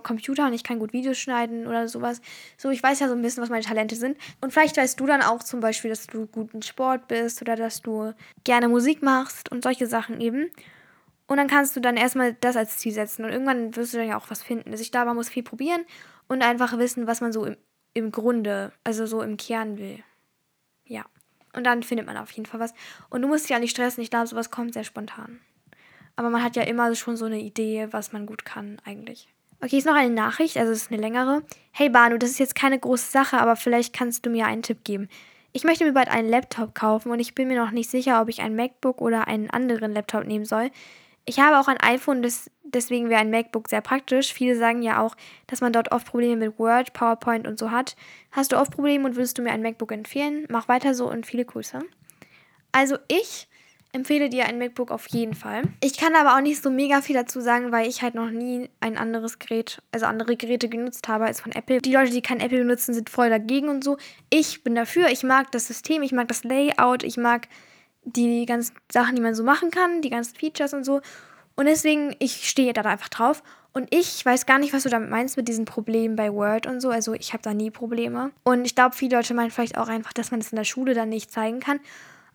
Computer 0.02 0.46
und 0.46 0.54
ich 0.54 0.64
kann 0.64 0.78
gut 0.78 0.92
Videos 0.92 1.18
schneiden 1.18 1.66
oder 1.66 1.86
sowas. 1.86 2.20
So, 2.56 2.70
ich 2.70 2.82
weiß 2.82 3.00
ja 3.00 3.08
so 3.08 3.14
ein 3.14 3.22
bisschen, 3.22 3.42
was 3.42 3.50
meine 3.50 3.64
Talente 3.64 3.96
sind. 3.96 4.16
Und 4.40 4.52
vielleicht 4.52 4.76
weißt 4.76 4.98
du 4.98 5.06
dann 5.06 5.22
auch 5.22 5.42
zum 5.42 5.60
Beispiel, 5.60 5.90
dass 5.90 6.06
du 6.06 6.26
gut 6.26 6.54
in 6.54 6.62
Sport 6.62 7.08
bist 7.08 7.42
oder 7.42 7.56
dass 7.56 7.82
du 7.82 8.12
gerne 8.44 8.68
Musik 8.68 9.02
machst 9.02 9.52
und 9.52 9.62
solche 9.62 9.86
Sachen 9.86 10.20
eben. 10.20 10.50
Und 11.26 11.36
dann 11.36 11.46
kannst 11.46 11.76
du 11.76 11.80
dann 11.80 11.98
erstmal 11.98 12.32
das 12.40 12.56
als 12.56 12.78
Ziel 12.78 12.92
setzen 12.92 13.26
und 13.26 13.30
irgendwann 13.30 13.76
wirst 13.76 13.92
du 13.92 13.98
dann 13.98 14.08
ja 14.08 14.16
auch 14.16 14.30
was 14.30 14.42
finden. 14.42 14.70
Also 14.70 14.80
ich 14.80 14.90
glaube, 14.90 15.06
man 15.06 15.16
muss 15.16 15.28
viel 15.28 15.42
probieren 15.42 15.84
und 16.28 16.42
einfach 16.42 16.78
wissen, 16.78 17.06
was 17.06 17.20
man 17.20 17.32
so 17.32 17.44
im, 17.44 17.56
im 17.94 18.12
Grunde, 18.12 18.72
also 18.84 19.06
so 19.06 19.22
im 19.22 19.36
Kern 19.36 19.78
will. 19.78 20.02
Ja. 20.84 21.04
Und 21.54 21.64
dann 21.64 21.82
findet 21.82 22.06
man 22.06 22.16
auf 22.16 22.30
jeden 22.32 22.46
Fall 22.46 22.60
was. 22.60 22.74
Und 23.10 23.22
du 23.22 23.28
musst 23.28 23.44
dich 23.44 23.50
ja 23.50 23.58
nicht 23.58 23.70
stressen. 23.70 24.02
Ich 24.02 24.10
glaube, 24.10 24.26
sowas 24.26 24.50
kommt 24.50 24.74
sehr 24.74 24.84
spontan. 24.84 25.40
Aber 26.14 26.30
man 26.30 26.42
hat 26.42 26.56
ja 26.56 26.62
immer 26.62 26.94
schon 26.94 27.16
so 27.16 27.24
eine 27.24 27.40
Idee, 27.40 27.88
was 27.90 28.12
man 28.12 28.26
gut 28.26 28.44
kann, 28.44 28.80
eigentlich. 28.84 29.28
Okay, 29.60 29.78
ist 29.78 29.86
noch 29.86 29.94
eine 29.94 30.14
Nachricht, 30.14 30.56
also 30.56 30.70
es 30.70 30.82
ist 30.82 30.92
eine 30.92 31.00
längere. 31.00 31.42
Hey 31.72 31.88
Banu, 31.88 32.16
das 32.16 32.30
ist 32.30 32.38
jetzt 32.38 32.54
keine 32.54 32.78
große 32.78 33.10
Sache, 33.10 33.38
aber 33.38 33.56
vielleicht 33.56 33.92
kannst 33.92 34.24
du 34.24 34.30
mir 34.30 34.46
einen 34.46 34.62
Tipp 34.62 34.84
geben. 34.84 35.08
Ich 35.52 35.64
möchte 35.64 35.84
mir 35.84 35.92
bald 35.92 36.08
einen 36.08 36.28
Laptop 36.28 36.74
kaufen 36.74 37.10
und 37.10 37.18
ich 37.18 37.34
bin 37.34 37.48
mir 37.48 37.58
noch 37.58 37.72
nicht 37.72 37.90
sicher, 37.90 38.20
ob 38.22 38.28
ich 38.28 38.40
ein 38.40 38.54
MacBook 38.54 39.00
oder 39.00 39.26
einen 39.26 39.50
anderen 39.50 39.92
Laptop 39.92 40.24
nehmen 40.24 40.44
soll. 40.44 40.70
Ich 41.28 41.38
habe 41.40 41.58
auch 41.58 41.68
ein 41.68 41.76
iPhone, 41.82 42.22
das, 42.22 42.50
deswegen 42.64 43.10
wäre 43.10 43.20
ein 43.20 43.30
MacBook 43.30 43.68
sehr 43.68 43.82
praktisch. 43.82 44.32
Viele 44.32 44.56
sagen 44.56 44.80
ja 44.80 45.02
auch, 45.02 45.14
dass 45.46 45.60
man 45.60 45.74
dort 45.74 45.92
oft 45.92 46.06
Probleme 46.06 46.36
mit 46.36 46.58
Word, 46.58 46.94
PowerPoint 46.94 47.46
und 47.46 47.58
so 47.58 47.70
hat. 47.70 47.96
Hast 48.32 48.52
du 48.52 48.56
oft 48.56 48.72
Probleme 48.72 49.04
und 49.04 49.14
würdest 49.14 49.36
du 49.36 49.42
mir 49.42 49.52
ein 49.52 49.60
MacBook 49.60 49.92
empfehlen? 49.92 50.46
Mach 50.48 50.68
weiter 50.68 50.94
so 50.94 51.06
und 51.10 51.26
viele 51.26 51.44
Grüße. 51.44 51.80
Also 52.72 52.96
ich 53.08 53.46
empfehle 53.92 54.30
dir 54.30 54.46
ein 54.46 54.58
MacBook 54.58 54.90
auf 54.90 55.06
jeden 55.08 55.34
Fall. 55.34 55.64
Ich 55.82 55.98
kann 55.98 56.16
aber 56.16 56.34
auch 56.34 56.40
nicht 56.40 56.62
so 56.62 56.70
mega 56.70 57.02
viel 57.02 57.14
dazu 57.14 57.42
sagen, 57.42 57.72
weil 57.72 57.88
ich 57.88 58.00
halt 58.00 58.14
noch 58.14 58.30
nie 58.30 58.70
ein 58.80 58.96
anderes 58.96 59.38
Gerät, 59.38 59.82
also 59.92 60.06
andere 60.06 60.34
Geräte 60.34 60.70
genutzt 60.70 61.08
habe 61.08 61.26
als 61.26 61.42
von 61.42 61.52
Apple. 61.52 61.82
Die 61.82 61.92
Leute, 61.92 62.10
die 62.10 62.22
kein 62.22 62.40
Apple 62.40 62.60
benutzen, 62.60 62.94
sind 62.94 63.10
voll 63.10 63.28
dagegen 63.28 63.68
und 63.68 63.84
so. 63.84 63.98
Ich 64.30 64.64
bin 64.64 64.74
dafür. 64.74 65.08
Ich 65.08 65.24
mag 65.24 65.52
das 65.52 65.66
System, 65.66 66.02
ich 66.02 66.12
mag 66.12 66.28
das 66.28 66.44
Layout, 66.44 67.02
ich 67.02 67.18
mag 67.18 67.48
die 68.12 68.46
ganzen 68.46 68.74
Sachen, 68.90 69.16
die 69.16 69.22
man 69.22 69.34
so 69.34 69.42
machen 69.44 69.70
kann, 69.70 70.02
die 70.02 70.10
ganzen 70.10 70.36
Features 70.36 70.74
und 70.74 70.84
so. 70.84 71.00
Und 71.56 71.66
deswegen, 71.66 72.14
ich 72.18 72.48
stehe 72.48 72.72
da 72.72 72.82
einfach 72.82 73.08
drauf. 73.08 73.42
Und 73.72 73.92
ich 73.94 74.24
weiß 74.24 74.46
gar 74.46 74.58
nicht, 74.58 74.72
was 74.72 74.84
du 74.84 74.88
damit 74.88 75.10
meinst 75.10 75.36
mit 75.36 75.46
diesen 75.46 75.64
Problemen 75.64 76.16
bei 76.16 76.32
Word 76.32 76.66
und 76.66 76.80
so. 76.80 76.90
Also 76.90 77.14
ich 77.14 77.32
habe 77.32 77.42
da 77.42 77.54
nie 77.54 77.70
Probleme. 77.70 78.30
Und 78.44 78.64
ich 78.64 78.74
glaube, 78.74 78.94
viele 78.94 79.16
Leute 79.16 79.34
meinen 79.34 79.50
vielleicht 79.50 79.76
auch 79.76 79.88
einfach, 79.88 80.12
dass 80.12 80.30
man 80.30 80.40
das 80.40 80.52
in 80.52 80.56
der 80.56 80.64
Schule 80.64 80.94
dann 80.94 81.08
nicht 81.08 81.30
zeigen 81.30 81.60
kann. 81.60 81.80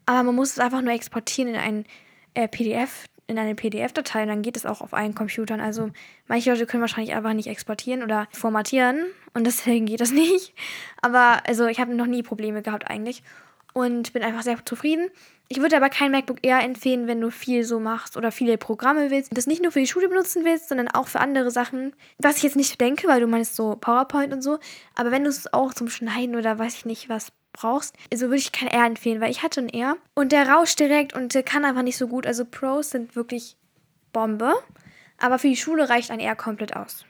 Aber 0.05 0.23
man 0.23 0.36
muss 0.36 0.51
es 0.51 0.59
einfach 0.59 0.81
nur 0.81 0.93
exportieren 0.93 1.53
in 1.53 1.59
ein 1.59 1.86
äh, 2.33 2.47
PDF, 2.47 3.05
in 3.27 3.38
eine 3.38 3.55
PDF-Datei 3.55 4.23
und 4.23 4.27
dann 4.27 4.41
geht 4.41 4.57
es 4.57 4.65
auch 4.65 4.81
auf 4.81 4.93
allen 4.93 5.15
Computern. 5.15 5.62
Also 5.62 5.89
manche 6.27 6.51
Leute 6.51 6.65
können 6.65 6.81
wahrscheinlich 6.81 7.15
einfach 7.15 7.33
nicht 7.33 7.47
exportieren 7.47 8.03
oder 8.03 8.27
formatieren 8.31 9.05
und 9.33 9.45
deswegen 9.45 9.86
geht 9.86 10.01
das 10.01 10.12
nicht. 10.13 10.53
Aber 11.01 11.41
also 11.47 11.67
ich 11.67 11.79
habe 11.79 11.95
noch 11.95 12.07
nie 12.07 12.23
Probleme 12.23 12.62
gehabt 12.62 12.89
eigentlich 12.89 13.23
und 13.73 14.13
bin 14.13 14.23
einfach 14.23 14.43
sehr 14.43 14.63
zufrieden. 14.65 15.09
Ich 15.49 15.59
würde 15.59 15.75
aber 15.75 15.89
kein 15.89 16.12
MacBook 16.12 16.39
eher 16.41 16.63
empfehlen, 16.63 17.07
wenn 17.07 17.21
du 17.21 17.29
viel 17.29 17.63
so 17.63 17.79
machst 17.79 18.17
oder 18.17 18.31
viele 18.31 18.57
Programme 18.57 19.12
willst 19.12 19.31
und 19.31 19.38
das 19.38 19.45
nicht 19.45 19.62
nur 19.62 19.71
für 19.71 19.79
die 19.79 19.88
Schule 19.88 20.07
benutzen 20.07 20.45
willst, 20.45 20.69
sondern 20.69 20.88
auch 20.88 21.07
für 21.07 21.19
andere 21.19 21.51
Sachen. 21.51 21.93
Was 22.17 22.38
ich 22.38 22.43
jetzt 22.43 22.55
nicht 22.55 22.79
denke, 22.79 23.07
weil 23.07 23.19
du 23.19 23.27
meinst 23.27 23.55
so 23.55 23.75
PowerPoint 23.75 24.33
und 24.33 24.41
so, 24.41 24.57
aber 24.95 25.12
wenn 25.12 25.23
du 25.23 25.29
es 25.29 25.53
auch 25.53 25.73
zum 25.73 25.89
Schneiden 25.89 26.36
oder 26.36 26.57
weiß 26.57 26.75
ich 26.75 26.86
nicht 26.86 27.09
was 27.09 27.31
brauchst, 27.51 27.95
also 28.12 28.27
würde 28.27 28.38
ich 28.38 28.51
kein 28.51 28.69
R 28.69 28.86
empfehlen, 28.86 29.21
weil 29.21 29.31
ich 29.31 29.43
hatte 29.43 29.62
ein 29.62 29.69
R 29.69 29.97
und 30.15 30.31
der 30.31 30.49
rauscht 30.49 30.79
direkt 30.79 31.13
und 31.13 31.33
der 31.36 31.43
kann 31.43 31.65
einfach 31.65 31.83
nicht 31.83 31.97
so 31.97 32.07
gut. 32.07 32.25
Also 32.25 32.45
Pros 32.45 32.89
sind 32.91 33.15
wirklich 33.15 33.57
Bombe, 34.12 34.53
aber 35.19 35.39
für 35.39 35.49
die 35.49 35.57
Schule 35.57 35.89
reicht 35.89 36.09
ein 36.09 36.19
R 36.19 36.36
komplett 36.36 36.75
aus. 36.75 37.05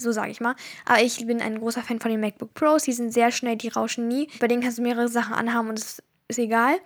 So 0.00 0.12
sage 0.12 0.30
ich 0.30 0.40
mal. 0.40 0.54
Aber 0.84 1.02
ich 1.02 1.26
bin 1.26 1.42
ein 1.42 1.58
großer 1.58 1.82
Fan 1.82 1.98
von 1.98 2.12
den 2.12 2.20
MacBook 2.20 2.54
Pros. 2.54 2.84
Die 2.84 2.92
sind 2.92 3.12
sehr 3.12 3.32
schnell, 3.32 3.56
die 3.56 3.66
rauschen 3.66 4.06
nie. 4.06 4.28
Bei 4.38 4.46
denen 4.46 4.62
kannst 4.62 4.78
du 4.78 4.82
mehrere 4.82 5.08
Sachen 5.08 5.34
anhaben 5.34 5.68
und 5.68 5.78
es 5.78 6.00
ist 6.28 6.38
egal. 6.38 6.78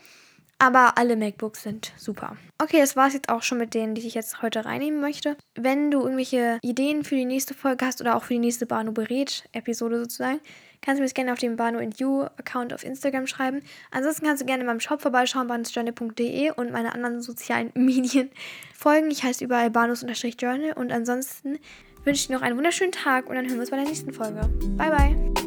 Aber 0.63 0.97
alle 0.97 1.17
MacBooks 1.17 1.65
sind 1.65 1.93
super. 1.97 2.37
Okay, 2.59 2.79
das 2.79 2.95
war 2.95 3.09
es 3.09 3.15
jetzt 3.15 3.29
auch 3.29 3.43
schon 3.43 3.59
mit 3.59 3.75
denen, 3.75 3.97
die 3.97 4.07
ich 4.07 4.15
jetzt 4.15 4.43
heute 4.43 4.65
reinnehmen 4.65 5.01
möchte. 5.01 5.37
Wenn 5.57 5.91
du 5.91 6.03
irgendwelche 6.03 6.61
Ideen 6.63 7.03
für 7.03 7.17
die 7.17 7.25
nächste 7.25 7.53
Folge 7.53 7.85
hast 7.85 8.01
oder 8.01 8.15
auch 8.15 8.23
für 8.23 8.35
die 8.35 8.39
nächste 8.39 8.65
Banu 8.65 8.93
berät 8.93 9.49
Episode 9.51 9.99
sozusagen, 9.99 10.39
kannst 10.81 10.99
du 10.99 11.03
mir 11.03 11.07
das 11.07 11.15
gerne 11.15 11.33
auf 11.33 11.41
dem 11.41 11.57
Banu 11.57 11.81
You 11.97 12.23
Account 12.23 12.73
auf 12.73 12.85
Instagram 12.85 13.27
schreiben. 13.27 13.63
Ansonsten 13.91 14.25
kannst 14.25 14.43
du 14.43 14.47
gerne 14.47 14.61
in 14.61 14.69
meinem 14.69 14.79
Shop 14.79 15.03
vorbeischauen, 15.03 15.49
banusjournal.de 15.49 16.53
und 16.53 16.71
meine 16.71 16.95
anderen 16.95 17.23
sozialen 17.23 17.73
Medien 17.75 18.31
folgen. 18.73 19.11
Ich 19.11 19.25
heiße 19.25 19.43
überall 19.43 19.71
banus-journal 19.71 20.75
und 20.75 20.93
ansonsten 20.93 21.59
wünsche 22.05 22.21
ich 22.21 22.27
dir 22.29 22.35
noch 22.35 22.43
einen 22.43 22.57
wunderschönen 22.57 22.93
Tag 22.93 23.29
und 23.29 23.35
dann 23.35 23.47
hören 23.47 23.55
wir 23.55 23.63
uns 23.63 23.71
bei 23.71 23.79
der 23.79 23.87
nächsten 23.87 24.13
Folge. 24.13 24.49
Bye, 24.77 24.91
bye. 24.91 25.42